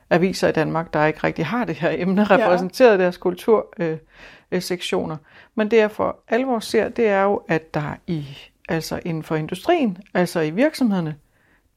[0.09, 2.95] aviser i Danmark, der ikke rigtig har det her emne repræsenteret ja.
[2.95, 5.15] i deres kultursektioner.
[5.15, 5.21] Øh,
[5.55, 8.25] Men det jeg for alvor ser, det er jo, at der i
[8.69, 11.15] altså inden for industrien, altså i virksomhederne,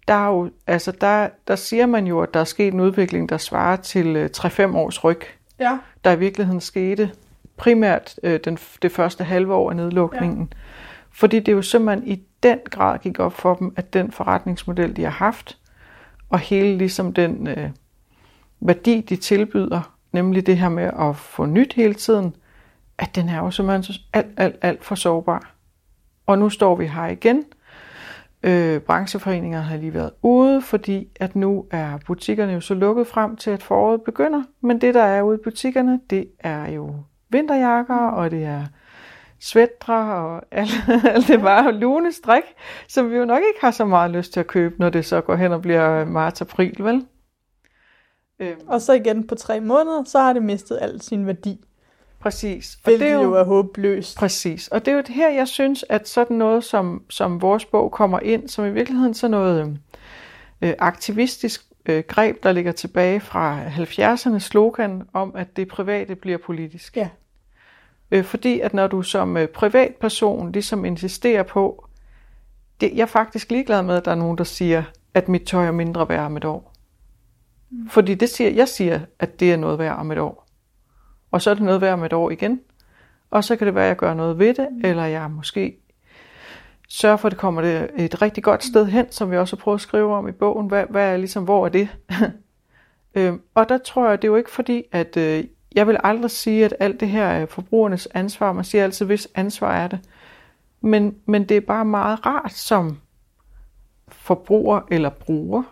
[0.09, 3.29] der, er jo, altså der, der siger man jo, at der er sket en udvikling,
[3.29, 5.21] der svarer til øh, 3-5 års ryg.
[5.59, 5.79] Ja.
[6.05, 7.11] Der i virkeligheden skete
[7.57, 10.49] primært øh, den, det første halve år af nedlukningen.
[10.53, 10.59] Ja.
[11.11, 15.03] Fordi det jo simpelthen i den grad gik op for dem, at den forretningsmodel, de
[15.03, 15.59] har haft,
[16.31, 17.71] og hele ligesom den øh,
[18.61, 22.37] værdi, de tilbyder, nemlig det her med at få nyt hele tiden,
[22.99, 25.55] at den er jo simpelthen alt, alt, alt for sårbar.
[26.27, 27.45] Og nu står vi her igen.
[28.43, 33.37] Øh, brancheforeninger har lige været ude, fordi at nu er butikkerne jo så lukket frem
[33.37, 34.43] til, at foråret begynder.
[34.61, 36.95] Men det, der er ude i butikkerne, det er jo
[37.29, 38.67] vinterjakker, og det er
[39.41, 40.71] svætre og alt,
[41.15, 42.45] alt det bare lunestrik,
[42.89, 45.21] som vi jo nok ikke har så meget lyst til at købe, når det så
[45.21, 47.07] går hen og bliver marts-april, vel?
[48.41, 48.61] Øhm.
[48.67, 51.65] Og så igen på tre måneder, så har det mistet al sin værdi.
[52.27, 52.79] Præcis.
[52.85, 54.17] Og det er jo er håbløst.
[54.17, 54.69] Præcis.
[54.69, 58.21] Og det er jo her, jeg synes, at sådan noget som, som vores bog kommer
[58.21, 59.79] ind, som i virkeligheden sådan noget
[60.63, 66.39] øh, aktivistisk øh, greb, der ligger tilbage fra 70'ernes slogan om, at det private bliver
[66.39, 66.97] politisk.
[66.97, 67.09] Ja.
[68.11, 71.89] Øh, fordi at når du som øh, privatperson ligesom insisterer på,
[72.81, 74.83] det, jeg er faktisk ligeglad med, at der er nogen, der siger,
[75.15, 76.73] at mit tøj er mindre værd om et år.
[77.71, 77.89] Mm.
[77.89, 80.46] Fordi det siger, jeg siger, at det er noget værd om et år.
[81.37, 82.61] Og så er det noget værd om et år igen.
[83.31, 84.81] Og så kan det være, at jeg gør noget ved det, mm.
[84.85, 85.79] eller jeg måske
[86.89, 89.61] sørger for, at det kommer det et rigtig godt sted hen, som vi også har
[89.61, 90.67] prøvet at skrive om i bogen.
[90.67, 91.89] Hvad, hvad er ligesom, hvor er det?
[93.17, 95.45] øhm, og der tror jeg, det er jo ikke fordi, at øh,
[95.75, 98.53] jeg vil aldrig sige, at alt det her er forbrugernes ansvar.
[98.53, 100.01] Man siger altid, hvis ansvar er det.
[100.81, 102.99] Men, men det er bare meget rart som
[104.09, 105.63] forbruger eller bruger,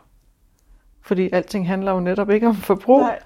[1.03, 3.18] fordi alting handler jo netop ikke om forbrug, Nej.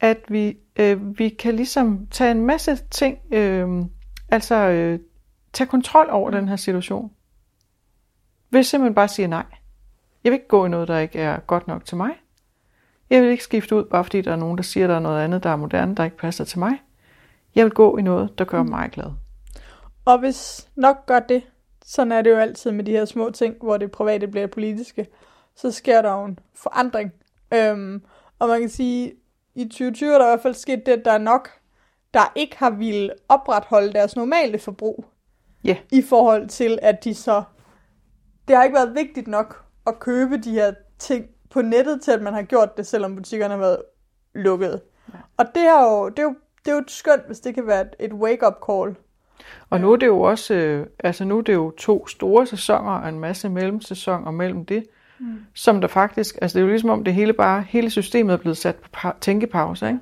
[0.00, 3.84] At vi, øh, vi kan ligesom tage en masse ting, øh,
[4.28, 4.98] altså øh,
[5.52, 7.10] tage kontrol over den her situation.
[8.50, 9.44] Ved simpelthen bare sige nej.
[10.24, 12.10] Jeg vil ikke gå i noget, der ikke er godt nok til mig.
[13.10, 15.00] Jeg vil ikke skifte ud, bare fordi der er nogen, der siger, at der er
[15.00, 16.72] noget andet, der er moderne, der ikke passer til mig.
[17.54, 18.68] Jeg vil gå i noget, der gør mm.
[18.68, 19.10] mig glad.
[20.04, 21.42] Og hvis nok gør det,
[21.84, 25.06] sådan er det jo altid med de her små ting, hvor det private bliver politiske,
[25.56, 27.12] så sker der jo en forandring.
[27.54, 28.02] Øhm,
[28.38, 29.12] og man kan sige,
[29.58, 31.50] i 2020 er der i hvert fald sket det, at der er nok,
[32.14, 35.04] der ikke har ville opretholde deres normale forbrug.
[35.64, 35.68] Ja.
[35.68, 35.78] Yeah.
[35.92, 37.42] I forhold til, at de så...
[38.48, 42.22] Det har ikke været vigtigt nok at købe de her ting på nettet til, at
[42.22, 43.82] man har gjort det, selvom butikkerne har været
[44.34, 44.80] lukket.
[45.14, 45.18] Ja.
[45.36, 47.80] Og det er, jo, det, er jo, det er jo skønt, hvis det kan være
[47.80, 48.96] et, et wake-up call.
[49.70, 52.92] Og nu er det jo også, øh, altså nu er det jo to store sæsoner
[52.92, 54.84] og en masse mellemsæsoner mellem det,
[55.20, 55.38] mm.
[55.54, 58.36] som der faktisk, altså det er jo ligesom om det hele bare, hele systemet er
[58.36, 60.00] blevet sat på tænkepause, ikke?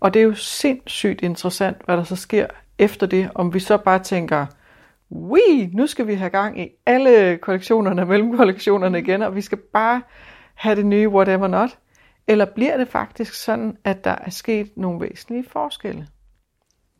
[0.00, 2.46] Og det er jo sindssygt interessant, hvad der så sker
[2.78, 4.46] efter det, om vi så bare tænker,
[5.10, 9.58] Wii, nu skal vi have gang i alle kollektionerne og mellemkollektionerne igen, og vi skal
[9.58, 10.02] bare
[10.54, 11.78] have det nye whatever not?
[12.26, 16.06] Eller bliver det faktisk sådan, at der er sket nogle væsentlige forskelle?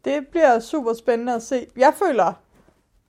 [0.05, 1.67] Det bliver super spændende at se.
[1.77, 2.33] Jeg føler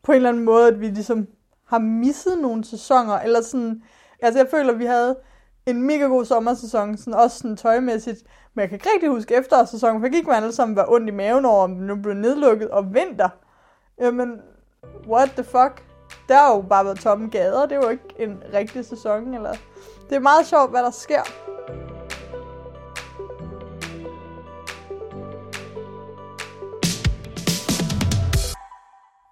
[0.03, 1.27] på en eller anden måde, at vi ligesom
[1.67, 3.83] har misset nogle sæsoner, eller sådan,
[4.21, 5.17] altså jeg føler, at vi havde
[5.65, 10.01] en mega god sommersæson, sådan også sådan tøjmæssigt, men jeg kan ikke rigtig huske efterårssæsonen,
[10.01, 12.69] for jeg gik man alle sammen var ondt i maven over, om nu blev nedlukket,
[12.69, 13.29] og vinter.
[13.99, 14.41] Jamen,
[15.07, 15.83] what the fuck?
[16.29, 19.53] Der har jo bare været tomme gader, det er jo ikke en rigtig sæson, eller
[20.09, 21.21] det er meget sjovt, hvad der sker.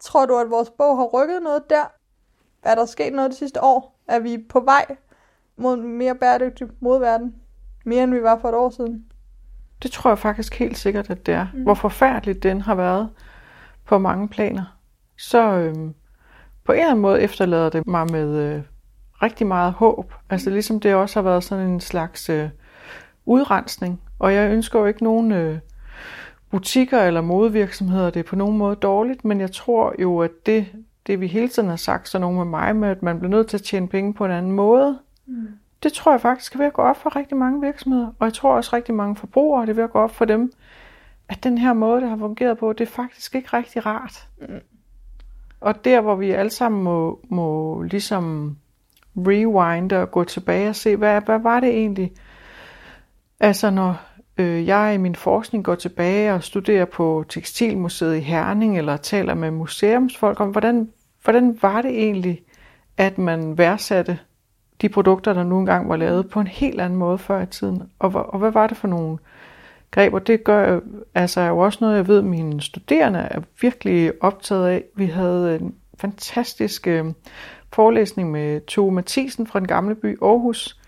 [0.04, 1.86] Tror du, at vores bog har rykket noget der?
[2.63, 3.96] Er der sket noget det sidste år?
[4.08, 4.86] Er vi på vej
[5.58, 7.36] mod en mere bæredygtig modverden?
[7.86, 9.06] Mere end vi var for et år siden?
[9.84, 11.48] Det tror jeg faktisk helt sikkert, at det er.
[11.54, 11.63] Mm.
[11.63, 13.10] Hvor forfærdeligt den har været
[13.86, 14.78] på mange planer.
[15.17, 15.93] Så øhm,
[16.65, 18.62] på en eller anden måde efterlader det mig med øh,
[19.22, 20.13] rigtig meget håb.
[20.30, 22.50] Altså ligesom det også har været sådan en slags øh,
[23.26, 24.02] udrensning.
[24.20, 25.60] Og jeg ønsker jo ikke nogen øh,
[26.52, 30.67] butikker eller modevirksomheder, det er på nogen måde dårligt, men jeg tror jo, at det,
[31.08, 33.48] det vi hele tiden har sagt, så nogen med mig, med at man bliver nødt
[33.48, 35.48] til at tjene penge på en anden måde, mm.
[35.84, 38.08] det tror jeg faktisk er ved at gå op for rigtig mange virksomheder.
[38.20, 40.52] Og jeg tror også rigtig mange forbrugere, det er ved at gå op for dem,
[41.30, 44.28] at den her måde, det har fungeret på, det er faktisk ikke rigtig rart.
[44.41, 44.48] Mm.
[45.62, 48.58] Og der, hvor vi alle sammen må, må ligesom
[49.17, 52.12] rewinde og gå tilbage og se, hvad, hvad var det egentlig?
[53.39, 54.02] Altså når
[54.38, 59.34] øh, jeg i min forskning går tilbage og studerer på Tekstilmuseet i Herning, eller taler
[59.34, 60.89] med museumsfolk om, hvordan,
[61.23, 62.41] hvordan var det egentlig,
[62.97, 64.19] at man værdsatte
[64.82, 67.84] de produkter, der nu engang var lavet på en helt anden måde før i tiden.
[67.99, 69.17] Og, og hvad var det for nogle
[69.91, 70.13] greb?
[70.13, 70.80] Og det gør
[71.15, 74.84] altså jo også noget, jeg ved, mine studerende er virkelig optaget af.
[74.95, 77.06] Vi havde en fantastisk øh,
[77.73, 80.80] forelæsning med Tove Mathisen fra den gamle by Aarhus,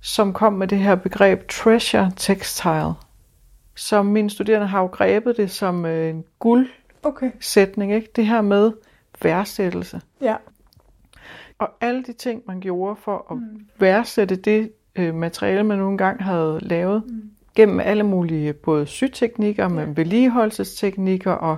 [0.00, 2.92] som kom med det her begreb treasure textile.
[3.74, 7.96] Som mine studerende har jo grebet det som øh, en guldsætning, okay.
[7.96, 8.12] ikke?
[8.16, 8.72] Det her med
[9.24, 10.00] værdsættelse.
[10.20, 10.36] Ja.
[11.58, 13.66] Og alle de ting, man gjorde for at mm.
[13.78, 17.30] værdsætte det øh, materiale, man nogle gange havde lavet, mm.
[17.54, 19.84] gennem alle mulige både syteknikker, ja.
[19.96, 21.56] vedligeholdelsesteknikker og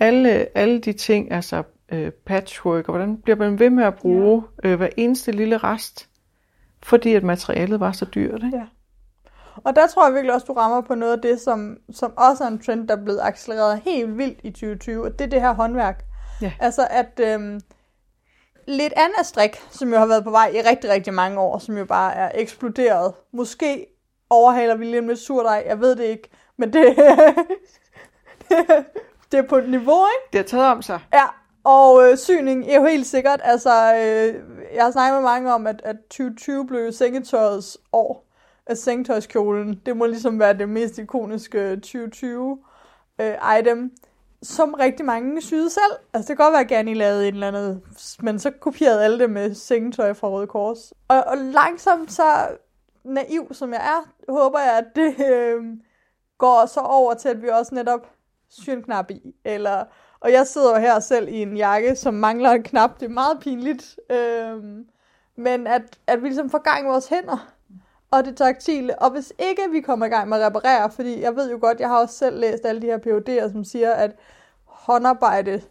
[0.00, 4.42] alle, alle de ting, altså øh, patchwork, og hvordan bliver man ved med at bruge
[4.64, 4.68] ja.
[4.68, 6.08] øh, hver eneste lille rest,
[6.82, 8.42] fordi at materialet var så dyrt.
[8.44, 8.56] Ikke?
[8.56, 8.64] Ja.
[9.56, 12.44] Og der tror jeg virkelig også, du rammer på noget af det, som, som også
[12.44, 15.40] er en trend, der er blevet accelereret helt vildt i 2020, og det er det
[15.40, 16.04] her håndværk.
[16.42, 16.52] Ja.
[16.60, 17.60] Altså at øhm,
[18.66, 21.78] lidt andet strik, som jo har været på vej i rigtig, rigtig mange år, som
[21.78, 23.14] jo bare er eksploderet.
[23.32, 23.86] Måske
[24.30, 26.96] overhaler vi lige lidt surdej, jeg ved det ikke, men det,
[29.32, 30.32] det er på et niveau, ikke?
[30.32, 31.00] Det har taget om sig.
[31.12, 31.24] Ja,
[31.64, 34.34] og øh, syning er jo helt sikkert, altså, øh,
[34.74, 38.28] jeg har snakket med mange om, at, at 2020 blev sengetøjets år.
[38.66, 42.58] At sengetøjskjolen, det må ligesom være det mest ikoniske 2020
[43.20, 43.92] øh, item
[44.42, 45.92] som rigtig mange syede selv.
[46.12, 47.80] Altså det kan godt være, at Gani lavede et eller andet,
[48.20, 50.92] men så kopierede alle det med sengetøj fra Røde Kors.
[51.08, 52.48] Og, og langsomt så
[53.04, 55.64] naiv som jeg er, håber jeg, at det øh,
[56.38, 58.10] går så over til, at vi også netop
[58.48, 59.34] syr en knap i.
[59.44, 59.84] Eller,
[60.20, 63.00] og jeg sidder jo her selv i en jakke, som mangler en knap.
[63.00, 63.98] Det er meget pinligt.
[64.10, 64.62] Øh,
[65.36, 67.52] men at, at vi ligesom får gang i vores hænder
[68.12, 69.02] og det taktile.
[69.02, 71.80] Og hvis ikke vi kommer i gang med at reparere, fordi jeg ved jo godt,
[71.80, 74.16] jeg har også selv læst alle de her PhD'er, som siger, at
[74.64, 75.62] håndarbejde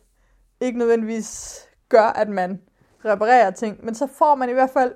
[0.61, 2.61] ikke nødvendigvis gør, at man
[3.05, 4.93] reparerer ting, men så får man i hvert fald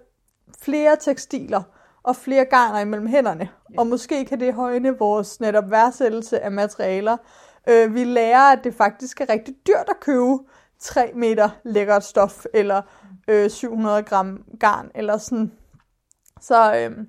[0.62, 1.64] flere tekstiler
[2.04, 3.50] og flere garner imellem hænderne.
[3.74, 3.80] Ja.
[3.80, 7.18] Og måske kan det højne vores netop værdsættelse af materialer.
[7.70, 10.38] Øh, vi lærer, at det faktisk er rigtig dyrt at købe
[10.80, 12.82] 3 meter lækkert stof, eller
[13.28, 15.52] øh, 700 gram garn, eller sådan.
[16.42, 17.06] Så øh,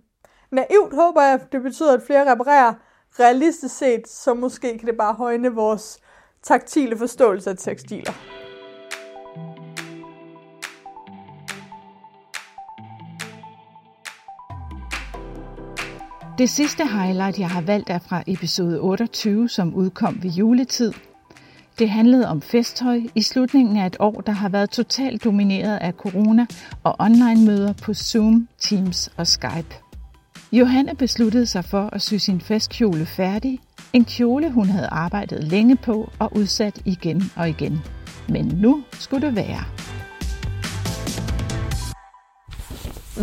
[0.50, 2.74] naivt håber jeg, det betyder, at flere reparerer.
[3.20, 5.98] Realistisk set, så måske kan det bare højne vores
[6.42, 8.12] taktile forståelse af tekstiler.
[16.38, 20.92] Det sidste highlight, jeg har valgt, er fra episode 28, som udkom ved juletid.
[21.78, 25.92] Det handlede om festtøj i slutningen af et år, der har været totalt domineret af
[25.92, 26.46] corona
[26.84, 29.85] og online-møder på Zoom, Teams og Skype.
[30.52, 33.60] Johanne besluttede sig for at sy sin festkjole færdig.
[33.92, 37.78] En kjole, hun havde arbejdet længe på og udsat igen og igen.
[38.28, 39.64] Men nu skulle det være.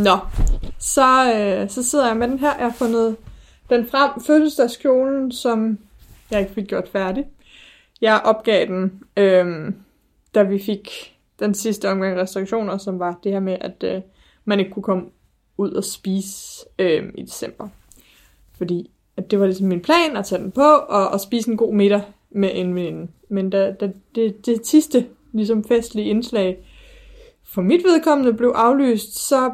[0.04, 0.18] Nå,
[0.80, 2.56] så, øh, så sidder jeg med den her.
[2.58, 3.16] Jeg har fundet
[3.70, 5.80] den frem, fødselsdagskjolen, som
[6.32, 7.26] jeg ikke fik gjort færdig.
[8.02, 9.74] Jeg opgav den, øh,
[10.36, 10.90] da vi fik
[11.40, 14.02] den sidste omgang restriktioner, som var det her med, at øh,
[14.46, 15.04] man ikke kunne komme
[15.64, 17.68] ud og spise øh, i december.
[18.58, 21.58] Fordi at det var ligesom min plan at tage den på og, og spise en
[21.58, 23.12] god middag med en veninde.
[23.30, 26.66] Men da, da det, det sidste ligesom festlige indslag
[27.44, 29.54] for mit vedkommende blev aflyst, så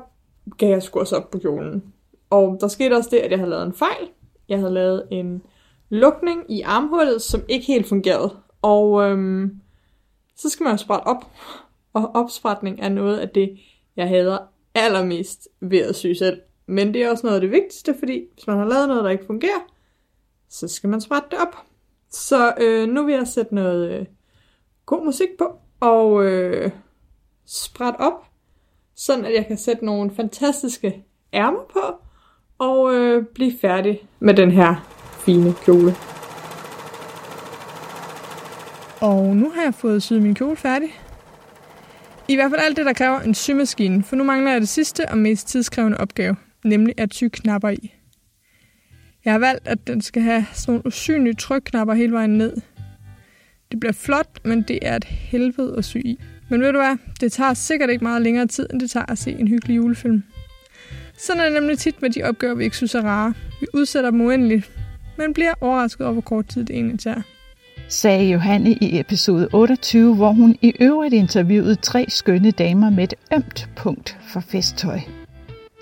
[0.57, 1.83] gav jeg sgu også op på kjolen.
[2.29, 4.09] Og der skete også det, at jeg havde lavet en fejl.
[4.49, 5.41] Jeg havde lavet en
[5.89, 8.35] lukning i armhullet, som ikke helt fungerede.
[8.61, 9.59] Og øhm,
[10.35, 11.25] så skal man jo sprætte op.
[11.93, 13.59] Og opsprætning er noget af det,
[13.95, 14.37] jeg hader
[14.79, 16.41] allermest ved at sy selv.
[16.65, 19.09] Men det er også noget af det vigtigste, fordi hvis man har lavet noget, der
[19.09, 19.59] ikke fungerer,
[20.49, 21.55] så skal man sprætte det op.
[22.11, 24.05] Så øh, nu vil jeg sætte noget øh,
[24.85, 26.71] god musik på, og øh,
[27.45, 28.25] sprætte op,
[28.95, 31.95] sådan at jeg kan sætte nogle fantastiske ærmer på,
[32.57, 34.75] og øh, blive færdig med den her
[35.25, 35.95] fine kjole.
[39.01, 40.89] Og nu har jeg fået syet min kjole færdig.
[42.29, 45.09] I hvert fald alt det, der kræver en symaskine, for nu mangler jeg det sidste
[45.09, 47.93] og mest tidskrævende opgave, nemlig at sy knapper i.
[49.25, 52.53] Jeg har valgt, at den skal have sådan nogle usynlige trykknapper hele vejen ned.
[53.71, 56.19] Det bliver flot, men det er et helvede at sy i.
[56.49, 59.17] Men ved du hvad, det tager sikkert ikke meget længere tid, end det tager at
[59.17, 60.23] se en hyggelig julefilm.
[61.17, 63.33] Sådan er det nemlig tit med de opgaver, vi ikke synes er rare.
[63.59, 64.71] Vi udsætter dem uendeligt,
[65.17, 67.21] men bliver overrasket over, hvor kort tid det egentlig tager
[67.89, 73.13] sagde Johanne i episode 28, hvor hun i øvrigt interviewede tre skønne damer med et
[73.33, 74.99] ømt punkt for festtøj.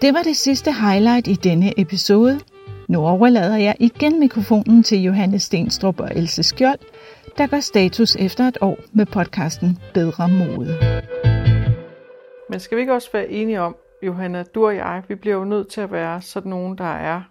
[0.02, 2.40] Det var det sidste highlight i denne episode.
[2.88, 6.80] Nu overlader jeg igen mikrofonen til Johanne Stenstrup og Else Skjold,
[7.38, 10.78] der gør status efter et år med podcasten Bedre Mode.
[12.50, 15.46] Men skal vi ikke også være enige om, Johanna, du og jeg, vi bliver jo
[15.46, 17.22] nødt til at være sådan nogen, der er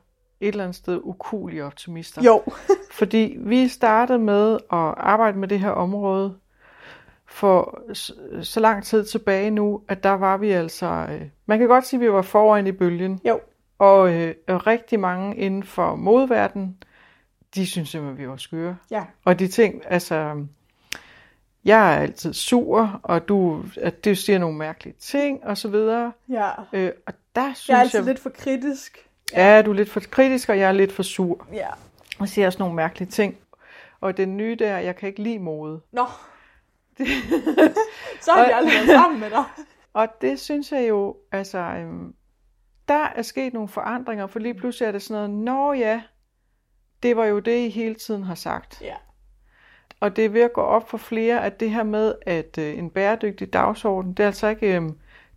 [0.41, 2.23] et eller andet sted ukulige optimister.
[2.23, 2.43] Jo.
[2.99, 6.37] Fordi vi startede med at arbejde med det her område
[7.27, 7.83] for
[8.43, 11.99] så lang tid tilbage nu, at der var vi altså, øh, man kan godt sige,
[11.99, 13.21] at vi var foran i bølgen.
[13.25, 13.41] Jo.
[13.79, 16.77] Og øh, rigtig mange inden for modverden,
[17.55, 18.77] de synes simpelthen, vi var skøre.
[18.91, 19.05] Ja.
[19.25, 20.47] Og de ting, altså,
[21.65, 26.13] jeg er altid sur, og du, at du siger nogle mærkelige ting, og så videre.
[26.29, 26.51] Ja.
[26.73, 29.06] Øh, og der synes Jeg er altid jeg, lidt for kritisk.
[29.33, 31.47] Ja, du er lidt for kritisk, og jeg er lidt for sur.
[31.53, 31.69] Ja.
[32.19, 33.37] Og siger også nogle mærkelige ting.
[34.01, 35.81] Og det nye der, jeg kan ikke lide mode.
[35.93, 36.07] Nå.
[38.21, 39.45] Så har Og- aldrig været sammen med dig.
[39.95, 42.15] Og det synes jeg jo, altså, øhm,
[42.89, 46.03] der er sket nogle forandringer, for lige pludselig er det sådan noget, nå ja,
[47.03, 48.79] det var jo det, I hele tiden har sagt.
[48.83, 48.95] Ja.
[50.01, 52.79] Og det er ved at gå op for flere, at det her med, at øh,
[52.79, 54.83] en bæredygtig dagsorden, det er altså ikke øh,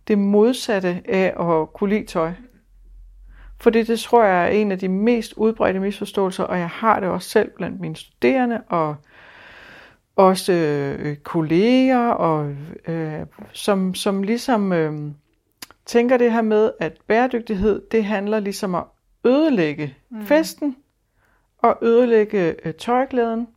[0.08, 2.32] det modsatte af at kunne lide tøj.
[3.60, 7.08] Fordi det tror jeg er en af de mest udbredte misforståelser, og jeg har det
[7.08, 8.96] også selv blandt mine studerende, og
[10.16, 12.54] også øh, kolleger, og,
[12.88, 13.20] øh,
[13.52, 15.12] som, som ligesom øh,
[15.86, 18.84] tænker det her med, at bæredygtighed, det handler ligesom om
[19.24, 20.26] at ødelægge mm.
[20.26, 20.76] festen,
[21.58, 23.48] og ødelægge øh, tøjglæden,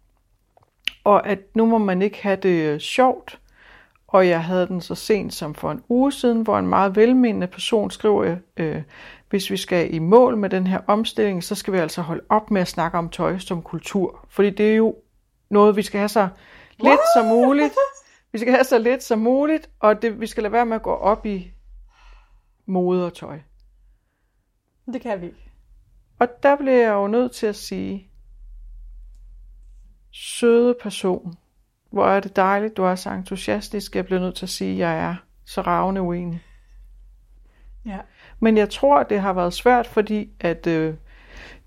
[1.03, 3.39] og at nu må man ikke have det øh, sjovt.
[4.07, 7.47] Og jeg havde den så sent som for en uge siden, hvor en meget velmenende
[7.47, 8.81] person skriver, øh,
[9.33, 12.51] hvis vi skal i mål med den her omstilling, så skal vi altså holde op
[12.51, 14.25] med at snakke om tøj som kultur.
[14.29, 14.95] Fordi det er jo
[15.49, 16.29] noget, vi skal have så
[16.79, 17.73] lidt som muligt.
[18.31, 20.81] Vi skal have så lidt som muligt, og det, vi skal lade være med at
[20.81, 21.51] gå op i
[22.65, 23.39] mode og tøj.
[24.93, 25.51] Det kan vi ikke.
[26.19, 28.11] Og der bliver jeg jo nødt til at sige,
[30.11, 31.33] søde person,
[31.91, 33.95] hvor er det dejligt, du er så entusiastisk.
[33.95, 35.15] Jeg bliver nødt til at sige, at jeg er
[35.45, 36.43] så ravne uenig.
[37.85, 37.99] Ja.
[38.43, 40.93] Men jeg tror, det har været svært, fordi at øh,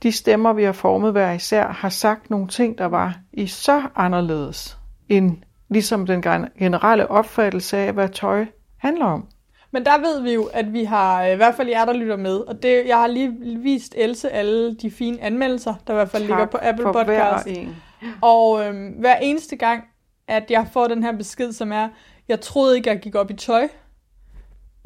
[0.02, 3.82] de stemmer, vi har formet hver især, har sagt nogle ting, der var i så
[3.94, 5.36] anderledes, end
[5.68, 8.46] ligesom den gen- generelle opfattelse af, hvad tøj
[8.76, 9.26] handler om.
[9.70, 12.16] Men der ved vi jo, at vi har, øh, i hvert fald jer, der lytter
[12.16, 16.10] med, og det, jeg har lige vist Else alle de fine anmeldelser, der i hvert
[16.10, 17.46] fald ligger på Apple Podcast.
[17.46, 17.76] en.
[18.22, 19.84] Og øhm, hver eneste gang,
[20.28, 21.88] at jeg får den her besked, som er,
[22.28, 23.68] jeg troede ikke, jeg gik op i tøj,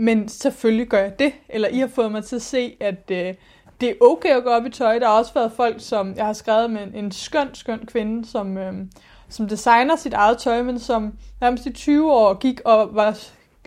[0.00, 1.32] men selvfølgelig gør jeg det.
[1.48, 3.34] Eller I har fået mig til at se, at øh,
[3.80, 4.98] det er okay at gå op i tøj.
[4.98, 8.28] Der har også været folk, som jeg har skrevet med en, en skøn, skøn kvinde,
[8.28, 8.74] som, øh,
[9.28, 13.18] som designer sit eget tøj, men som nærmest i 20 år gik og var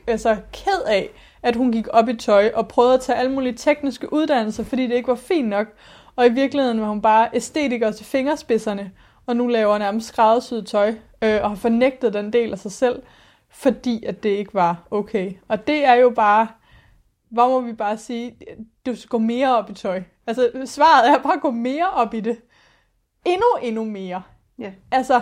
[0.08, 1.10] altså, ked af,
[1.44, 4.88] at hun gik op i tøj og prøvede at tage alle mulige tekniske uddannelser, fordi
[4.88, 5.68] det ikke var fint nok.
[6.16, 8.92] Og i virkeligheden var hun bare æstetiker til fingerspidserne,
[9.26, 13.02] og nu laver nærmest skræddersyet tøj, øh, og har fornægtet den del af sig selv,
[13.54, 15.34] fordi at det ikke var okay.
[15.48, 16.48] Og det er jo bare,
[17.30, 18.38] hvor må vi bare sige,
[18.86, 20.04] du skal gå mere op i tøj.
[20.28, 22.42] Altså, svaret er bare at gå mere op i det.
[23.26, 24.24] Endnu, endnu mere.
[24.60, 24.72] Ja.
[24.92, 25.22] Altså,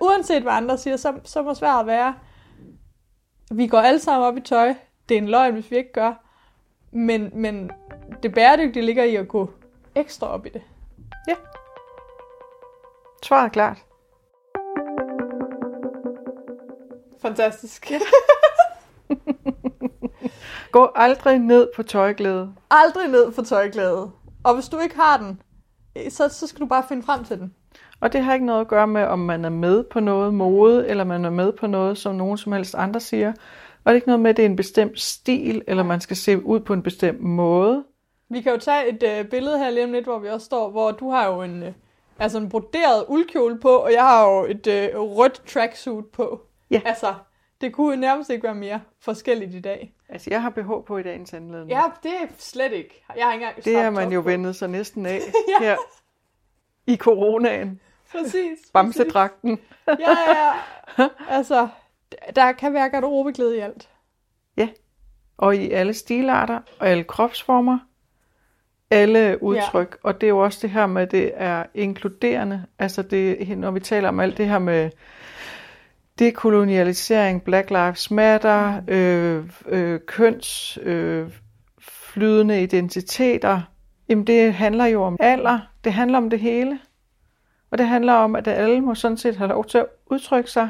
[0.00, 2.14] uanset hvad andre siger, så, så må svaret være,
[3.50, 4.74] vi går alle sammen op i tøj.
[5.08, 6.14] Det er en løgn, hvis vi ikke gør.
[6.92, 7.70] Men, men
[8.22, 9.50] det bæredygtige ligger i at gå
[9.94, 10.62] ekstra op i det.
[13.24, 13.84] Svaret er klart.
[17.26, 17.90] Fantastisk.
[20.72, 22.54] Gå aldrig ned på tøjglæde.
[22.70, 24.10] Aldrig ned for tøjglæde.
[24.44, 25.40] Og hvis du ikke har den,
[25.96, 27.54] eh, så, så skal du bare finde frem til den.
[28.00, 30.88] Og det har ikke noget at gøre med, om man er med på noget mode,
[30.88, 33.28] eller man er med på noget, som nogen som helst andre siger.
[33.28, 33.34] Og
[33.84, 36.44] det er ikke noget med, at det er en bestemt stil, eller man skal se
[36.44, 37.84] ud på en bestemt måde.
[38.30, 40.70] Vi kan jo tage et øh, billede her lige om lidt, hvor vi også står,
[40.70, 41.72] hvor du har jo en, øh,
[42.18, 46.40] altså en broderet uldkjole på, og jeg har jo et øh, rødt tracksuit på.
[46.74, 46.88] Ja.
[46.88, 47.14] Altså,
[47.60, 49.94] det kunne nærmest ikke være mere forskelligt i dag.
[50.08, 51.70] Altså, jeg har BH på i dagens anledning.
[51.70, 53.04] Ja, det er slet ikke.
[53.16, 54.28] Jeg har ikke engang det er man jo på.
[54.28, 55.20] vendet sig næsten af
[55.60, 55.64] Ja.
[55.64, 55.76] her
[56.86, 57.80] i coronaen.
[58.12, 58.58] Præcis.
[58.72, 59.58] Bamsedragten.
[59.88, 60.52] Ja, ja,
[60.98, 61.08] ja.
[61.36, 61.68] Altså,
[62.36, 63.88] der kan være garderobeglæde i alt.
[65.36, 67.78] Og i alle stilarter og alle kropsformer.
[68.90, 69.98] Alle udtryk.
[70.04, 70.08] Ja.
[70.08, 72.64] Og det er jo også det her med, at det er inkluderende.
[72.78, 74.90] Altså, det, når vi taler om alt det her med
[76.18, 81.30] dekolonialisering, Black Lives Matter, øh, øh, køns, øh,
[81.80, 83.60] flydende identiteter,
[84.08, 85.60] jamen det handler jo om alder.
[85.84, 86.78] Det handler om det hele.
[87.70, 90.68] Og det handler om, at alle må sådan set have lov til at udtrykke sig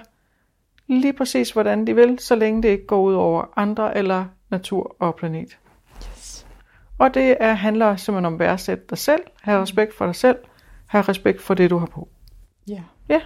[0.86, 4.96] lige præcis, hvordan de vil, så længe det ikke går ud over andre eller natur
[4.98, 5.58] og planet.
[5.96, 6.46] Yes.
[6.98, 10.38] Og det er, handler simpelthen om at værdsætte dig selv, have respekt for dig selv,
[10.86, 12.08] have respekt for det, du har på.
[12.68, 12.82] Ja.
[13.08, 13.20] Ja.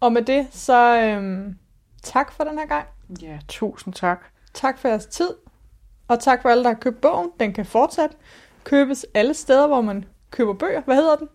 [0.00, 1.56] Og med det, så øhm,
[2.02, 2.86] tak for den her gang.
[3.22, 4.24] Ja, tusind tak.
[4.54, 5.30] Tak for jeres tid.
[6.08, 7.30] Og tak for alle, der har købt bogen.
[7.40, 8.10] Den kan fortsat
[8.64, 10.80] købes alle steder, hvor man køber bøger.
[10.80, 11.28] Hvad hedder den?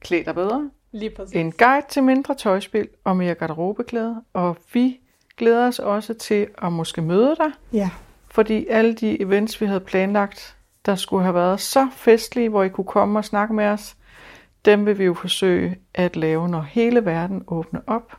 [0.00, 0.70] Klæd dig bedre.
[0.92, 1.34] Lige præcis.
[1.34, 4.16] En guide til mindre tøjspil og mere garderobeklæder.
[4.32, 5.00] Og vi
[5.36, 7.90] glæder os også til at måske møde dig, Ja.
[8.30, 10.56] fordi alle de events, vi havde planlagt,
[10.86, 13.96] der skulle have været så festlige, hvor I kunne komme og snakke med os,
[14.64, 18.12] dem vil vi jo forsøge at lave, når hele verden åbner op,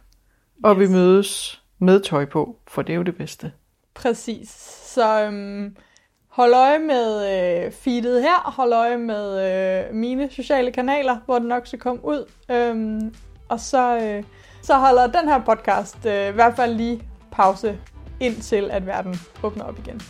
[0.63, 0.79] og Yes.
[0.79, 3.51] vi mødes med tøj på, for det er jo det bedste.
[3.93, 4.49] Præcis.
[4.95, 5.75] Så øhm,
[6.27, 7.15] hold øje med
[7.65, 9.25] øh, feedet her, hold øje med
[9.89, 12.31] øh, mine sociale kanaler, hvor den nok skal komme ud.
[12.51, 13.15] Øhm,
[13.49, 14.23] og så, øh,
[14.61, 17.79] så holder den her podcast øh, i hvert fald lige pause,
[18.19, 20.01] indtil at verden åbner op igen.